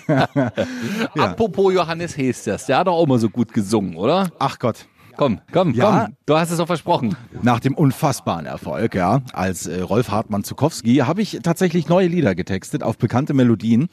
Apropos 1.18 1.74
Johannes 1.74 2.18
Hesters, 2.18 2.66
der 2.66 2.80
hat 2.80 2.88
auch 2.88 3.06
mal 3.08 3.20
so 3.20 3.30
gut 3.30 3.54
gesungen, 3.54 3.96
oder? 3.96 4.30
Ach 4.40 4.60
Gott. 4.60 4.86
Komm, 5.18 5.40
komm, 5.52 5.74
Ja. 5.74 6.06
komm. 6.06 6.16
Du 6.28 6.38
hast 6.38 6.52
es 6.52 6.58
doch 6.58 6.68
versprochen. 6.68 7.16
Nach 7.42 7.60
dem 7.60 7.74
unfassbaren 7.74 8.46
Erfolg, 8.46 8.94
ja, 8.96 9.22
als 9.34 9.66
äh, 9.66 9.82
Rolf 9.82 10.12
Hartmann 10.12 10.44
Zukowski, 10.44 10.98
habe 10.98 11.22
ich 11.22 11.40
tatsächlich 11.44 11.90
neue 11.90 12.08
Lieder 12.08 12.36
getextet 12.36 12.84
auf 12.84 12.98
bekannte 12.98 13.34
Melodien 13.34 13.90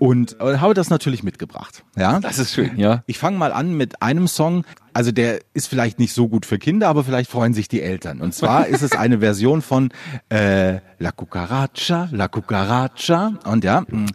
und 0.00 0.40
äh, 0.40 0.56
habe 0.58 0.72
das 0.74 0.88
natürlich 0.90 1.22
mitgebracht. 1.22 1.84
Ja, 1.94 2.18
Das 2.20 2.38
ist 2.38 2.54
schön, 2.54 2.78
ja. 2.78 3.04
Ich 3.06 3.18
fange 3.18 3.36
mal 3.38 3.52
an 3.52 3.74
mit 3.76 4.00
einem 4.02 4.26
Song. 4.26 4.64
Also 4.94 5.12
der 5.12 5.40
ist 5.54 5.68
vielleicht 5.68 5.98
nicht 6.00 6.12
so 6.14 6.26
gut 6.26 6.46
für 6.46 6.58
Kinder, 6.58 6.88
aber 6.88 7.04
vielleicht 7.04 7.30
freuen 7.30 7.54
sich 7.54 7.68
die 7.68 7.80
Eltern. 7.82 8.20
Und 8.20 8.34
zwar 8.34 8.66
ist 8.66 8.82
es 8.82 8.92
eine 8.92 9.20
Version 9.20 9.62
von 9.62 9.90
äh, 10.30 10.80
La 10.98 11.12
Cucaracha, 11.12 12.08
La 12.10 12.26
Cucaracha. 12.28 13.34
Und 13.44 13.62
ja, 13.62 13.82
mh, 13.86 14.06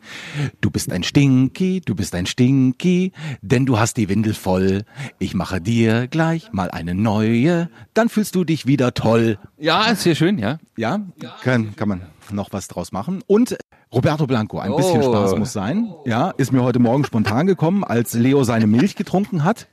du 0.60 0.72
bist 0.72 0.92
ein 0.92 1.04
Stinky, 1.04 1.82
du 1.86 1.94
bist 1.96 2.14
ein 2.16 2.26
Stinky, 2.26 3.14
denn 3.42 3.66
du 3.66 3.80
hast 3.80 3.96
die 3.98 4.10
Windel 4.10 4.34
voll. 4.34 4.84
Ich 5.20 5.34
mache 5.36 5.62
dir 5.62 6.08
gleich 6.08 6.52
mal 6.52 6.72
eine 6.72 6.96
neue, 6.96 7.70
dann 7.94 8.10
fühlst 8.10 8.34
du 8.36 8.44
dich 8.44 8.66
wieder 8.66 8.94
toll. 8.96 9.38
Ja, 9.58 9.86
ist 9.86 10.02
sehr 10.02 10.16
schön, 10.16 10.40
ja. 10.40 10.58
Ja, 10.78 11.00
kann, 11.42 11.76
kann 11.78 11.88
man 11.88 12.02
noch 12.32 12.52
was 12.52 12.68
draus 12.68 12.92
machen. 12.92 13.24
Und 13.28 13.56
Roberto 13.96 14.28
Blanco, 14.28 14.60
ein 14.60 14.76
bisschen 14.76 15.02
Oh. 15.02 15.14
Spaß 15.14 15.38
muss 15.38 15.54
sein. 15.54 15.94
Ja, 16.06 16.32
ist 16.32 16.52
mir 16.52 16.62
heute 16.62 16.80
Morgen 16.80 17.06
spontan 17.06 17.48
gekommen, 17.48 17.84
als 17.86 18.14
Leo 18.14 18.44
seine 18.44 18.68
Milch 18.68 18.96
getrunken 18.96 19.44
hat. 19.46 19.68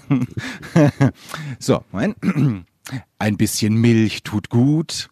so, 1.60 1.84
mein. 1.92 2.16
Ein 3.18 3.36
bisschen 3.36 3.74
Milch 3.74 4.24
tut 4.24 4.48
gut. 4.48 5.08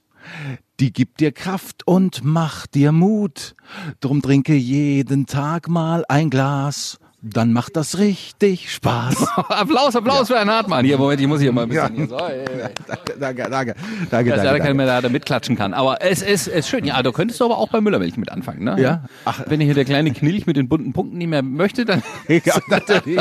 Die 0.80 0.92
gibt 0.92 1.20
dir 1.20 1.30
Kraft 1.32 1.86
und 1.86 2.24
macht 2.24 2.74
dir 2.74 2.90
Mut. 2.90 3.54
Drum 4.00 4.20
trinke 4.22 4.54
jeden 4.54 5.26
Tag 5.26 5.68
mal 5.68 6.04
ein 6.08 6.28
Glas. 6.30 6.98
Dann 7.22 7.52
macht 7.52 7.76
das 7.76 7.98
richtig 7.98 8.72
Spaß. 8.72 9.26
Applaus, 9.50 9.94
Applaus 9.94 10.28
für 10.28 10.36
Herrn 10.36 10.48
Hartmann. 10.50 10.84
Hier, 10.86 10.96
Moment, 10.96 11.20
ich 11.20 11.26
muss 11.26 11.40
hier 11.40 11.52
mal 11.52 11.64
ein 11.64 11.68
bisschen. 11.68 11.94
Ja. 11.94 11.94
Hier, 11.96 12.08
so, 12.08 12.16
ey, 12.18 12.44
ey. 12.44 12.46
danke, 12.88 13.18
danke, 13.20 13.50
danke, 13.50 13.74
danke, 14.10 14.30
Da 14.30 14.36
ist 14.36 14.44
danke, 14.44 14.58
danke. 14.60 14.74
mehr 14.74 15.00
da, 15.02 15.08
mitklatschen 15.08 15.54
kann. 15.56 15.74
Aber 15.74 16.00
es 16.00 16.22
ist, 16.22 16.46
es 16.48 16.48
ist 16.48 16.68
schön. 16.68 16.84
Ja, 16.84 17.02
da 17.02 17.10
könntest 17.12 17.38
du 17.40 17.44
aber 17.44 17.58
auch 17.58 17.68
bei 17.68 17.82
Müllermilch 17.82 18.16
mit 18.16 18.32
anfangen, 18.32 18.64
ne? 18.64 18.80
Ja. 18.80 19.04
Ach. 19.26 19.42
Wenn 19.46 19.60
hier 19.60 19.74
der 19.74 19.84
kleine 19.84 20.12
Knilch 20.12 20.46
mit 20.46 20.56
den 20.56 20.68
bunten 20.68 20.94
Punkten 20.94 21.18
nicht 21.18 21.28
mehr 21.28 21.42
möchte, 21.42 21.84
dann. 21.84 22.02
Ja, 22.28 22.54
natürlich. 22.68 23.20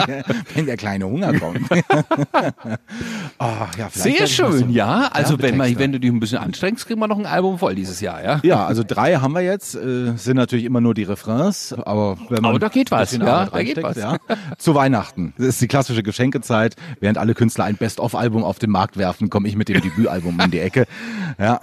Wenn 0.55 0.65
der 0.65 0.77
kleine 0.77 1.05
Hunger 1.05 1.33
kommt. 1.37 1.59
Ah, 3.37 3.67
ja, 3.77 3.89
Sehr 3.91 4.27
schön, 4.27 4.51
so- 4.59 4.65
ja. 4.67 5.09
Also 5.11 5.41
wenn, 5.41 5.57
man, 5.57 5.77
wenn 5.77 5.91
du 5.91 5.99
dich 5.99 6.11
ein 6.11 6.19
bisschen 6.19 6.37
anstrengst, 6.37 6.85
kriegen 6.87 6.99
wir 6.99 7.07
noch 7.07 7.17
ein 7.19 7.25
Album 7.25 7.57
voll 7.59 7.75
dieses 7.75 7.99
Jahr, 8.01 8.23
ja? 8.23 8.39
Ja, 8.43 8.65
also 8.65 8.83
drei 8.85 9.15
haben 9.15 9.33
wir 9.33 9.41
jetzt, 9.41 9.75
äh, 9.75 10.13
sind 10.15 10.37
natürlich 10.37 10.65
immer 10.65 10.79
nur 10.81 10.93
die 10.93 11.03
Refrains, 11.03 11.73
aber 11.73 12.17
wenn 12.29 12.41
man 12.41 12.51
Aber 12.51 12.59
da 12.59 12.67
geht 12.69 12.91
was, 12.91 13.11
ja, 13.13 13.45
da 13.45 13.63
geht 13.63 13.77
reinsteckt, 13.89 14.29
Ja, 14.29 14.35
zu 14.57 14.75
Weihnachten. 14.75 15.33
Das 15.37 15.47
ist 15.47 15.61
die 15.61 15.67
klassische 15.67 16.03
Geschenkezeit. 16.03 16.75
Während 16.99 17.17
alle 17.17 17.33
Künstler 17.33 17.65
ein 17.65 17.75
Best-of-Album 17.77 18.43
auf 18.43 18.59
den 18.59 18.69
Markt 18.69 18.97
werfen, 18.97 19.29
komme 19.29 19.47
ich 19.47 19.55
mit 19.55 19.69
dem 19.69 19.81
Debütalbum 19.81 20.39
in 20.39 20.51
die 20.51 20.59
Ecke. 20.59 20.85
Ja, 21.37 21.59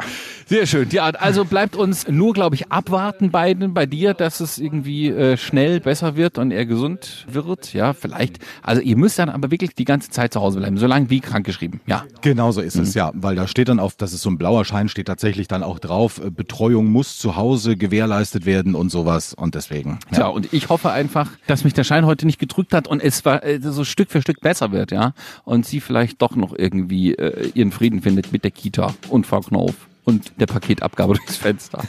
Sehr 0.46 0.64
schön. 0.66 0.88
Ja, 0.90 1.06
also 1.06 1.44
bleibt 1.44 1.74
uns 1.76 2.06
nur, 2.08 2.32
glaube 2.32 2.54
ich, 2.54 2.70
abwarten 2.70 3.30
beiden 3.30 3.74
bei 3.74 3.84
dir, 3.84 4.14
dass 4.14 4.38
es 4.40 4.58
irgendwie 4.58 5.08
äh, 5.08 5.36
schnell 5.36 5.80
besser 5.80 6.16
wird 6.16 6.38
und 6.38 6.50
er 6.52 6.64
gesund 6.64 7.26
wird. 7.28 7.74
Ja, 7.74 7.92
vielleicht. 7.92 8.38
Also 8.62 8.80
ihr 8.80 8.96
müsst 8.96 9.18
dann 9.18 9.28
aber 9.28 9.50
wirklich 9.50 9.74
die 9.74 9.84
ganze 9.84 10.08
Zeit 10.10 10.32
zu 10.32 10.40
Hause 10.40 10.60
bleiben, 10.60 10.78
solange 10.78 11.10
wie 11.10 11.20
krankgeschrieben. 11.20 11.80
Ja. 11.86 12.04
genau 12.22 12.52
so 12.52 12.60
ist 12.62 12.76
Mhm. 12.76 12.82
es, 12.84 12.94
ja. 12.94 13.10
Weil 13.14 13.34
da 13.34 13.48
steht 13.48 13.68
dann 13.68 13.80
auf, 13.80 13.96
das 13.96 14.12
ist 14.14 14.22
so 14.22 14.30
ein 14.30 14.38
blauer 14.38 14.64
Schein, 14.64 14.88
steht 14.88 15.08
tatsächlich 15.08 15.48
dann 15.48 15.62
auch 15.64 15.80
drauf, 15.80 16.20
äh, 16.24 16.30
Betreuung 16.30 16.86
muss 16.86 17.18
zu 17.18 17.36
Hause 17.36 17.76
gewährleistet 17.76 18.46
werden 18.46 18.74
und 18.76 18.90
sowas. 18.90 19.34
Und 19.34 19.56
deswegen. 19.56 19.98
Tja, 20.12 20.28
und 20.28 20.52
ich 20.54 20.68
hoffe 20.70 20.90
einfach, 20.90 21.28
dass 21.48 21.64
mich 21.64 21.74
der 21.74 21.84
Schein 21.84 22.06
heute 22.06 22.15
nicht 22.24 22.38
gedrückt 22.38 22.72
hat 22.72 22.88
und 22.88 23.02
es 23.02 23.24
war 23.24 23.42
äh, 23.44 23.60
so 23.60 23.84
Stück 23.84 24.10
für 24.10 24.22
Stück 24.22 24.40
besser 24.40 24.72
wird, 24.72 24.92
ja. 24.92 25.12
Und 25.44 25.66
sie 25.66 25.80
vielleicht 25.80 26.22
doch 26.22 26.34
noch 26.36 26.54
irgendwie 26.56 27.14
äh, 27.14 27.50
ihren 27.54 27.72
Frieden 27.72 28.00
findet 28.02 28.32
mit 28.32 28.44
der 28.44 28.50
Kita 28.52 28.94
und 29.08 29.26
Frau 29.26 29.40
Knauf 29.40 29.74
und 30.04 30.32
der 30.40 30.46
Paketabgabe 30.46 31.14
durchs 31.16 31.36
Fenster. 31.36 31.82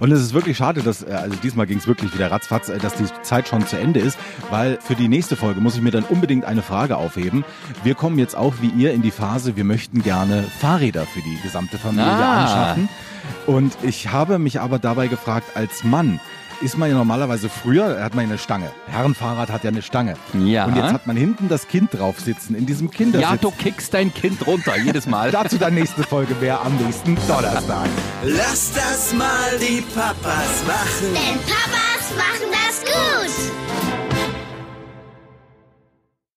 Und 0.00 0.10
es 0.12 0.20
ist 0.22 0.32
wirklich 0.32 0.56
schade, 0.56 0.80
dass, 0.82 1.02
äh, 1.02 1.10
also 1.12 1.36
diesmal 1.42 1.66
ging 1.66 1.76
es 1.78 1.86
wirklich 1.86 2.12
wieder 2.14 2.30
ratzfatz, 2.30 2.70
äh, 2.70 2.78
dass 2.78 2.94
die 2.94 3.04
Zeit 3.22 3.48
schon 3.48 3.66
zu 3.66 3.78
Ende 3.78 4.00
ist, 4.00 4.18
weil 4.48 4.78
für 4.80 4.94
die 4.94 5.08
nächste 5.08 5.36
Folge 5.36 5.60
muss 5.60 5.76
ich 5.76 5.82
mir 5.82 5.90
dann 5.90 6.04
unbedingt 6.04 6.44
eine 6.46 6.62
Frage 6.62 6.96
aufheben. 6.96 7.44
Wir 7.84 7.94
kommen 7.94 8.18
jetzt 8.18 8.34
auch 8.34 8.54
wie 8.62 8.68
ihr 8.70 8.92
in 8.92 9.02
die 9.02 9.10
Phase, 9.10 9.56
wir 9.56 9.64
möchten 9.64 10.02
gerne 10.02 10.42
Fahrräder 10.42 11.04
für 11.04 11.20
die 11.20 11.38
gesamte 11.42 11.76
Familie 11.78 12.06
Ah. 12.10 12.42
anschaffen. 12.44 12.88
Und 13.46 13.76
ich 13.82 14.10
habe 14.10 14.38
mich 14.38 14.58
aber 14.60 14.78
dabei 14.78 15.06
gefragt, 15.08 15.54
als 15.56 15.84
Mann, 15.84 16.18
ist 16.60 16.76
man 16.76 16.90
ja 16.90 16.96
normalerweise 16.96 17.48
früher, 17.48 18.02
hat 18.02 18.14
man 18.14 18.24
ja 18.24 18.30
eine 18.30 18.38
Stange. 18.38 18.70
Herrenfahrrad 18.86 19.50
hat 19.50 19.64
ja 19.64 19.70
eine 19.70 19.82
Stange. 19.82 20.14
Ja. 20.34 20.66
Und 20.66 20.76
jetzt 20.76 20.92
hat 20.92 21.06
man 21.06 21.16
hinten 21.16 21.48
das 21.48 21.68
Kind 21.68 21.94
drauf 21.94 22.20
sitzen, 22.20 22.54
in 22.54 22.66
diesem 22.66 22.90
Kindersitz. 22.90 23.28
Ja, 23.28 23.36
du 23.36 23.50
kickst 23.50 23.94
dein 23.94 24.12
Kind 24.12 24.46
runter, 24.46 24.76
jedes 24.76 25.06
Mal. 25.06 25.30
Dazu 25.32 25.58
dann 25.58 25.74
nächste 25.74 26.02
Folge 26.02 26.34
mehr 26.40 26.60
am 26.60 26.76
nächsten 26.76 27.16
Donnerstag. 27.26 27.88
Lass 28.24 28.72
das 28.74 29.12
mal 29.14 29.58
die 29.60 29.82
Papas 29.94 30.64
machen. 30.66 31.14
Denn 31.14 31.38
Papas 31.46 32.16
machen 32.16 32.50
das 32.52 32.80
gut. 32.84 33.69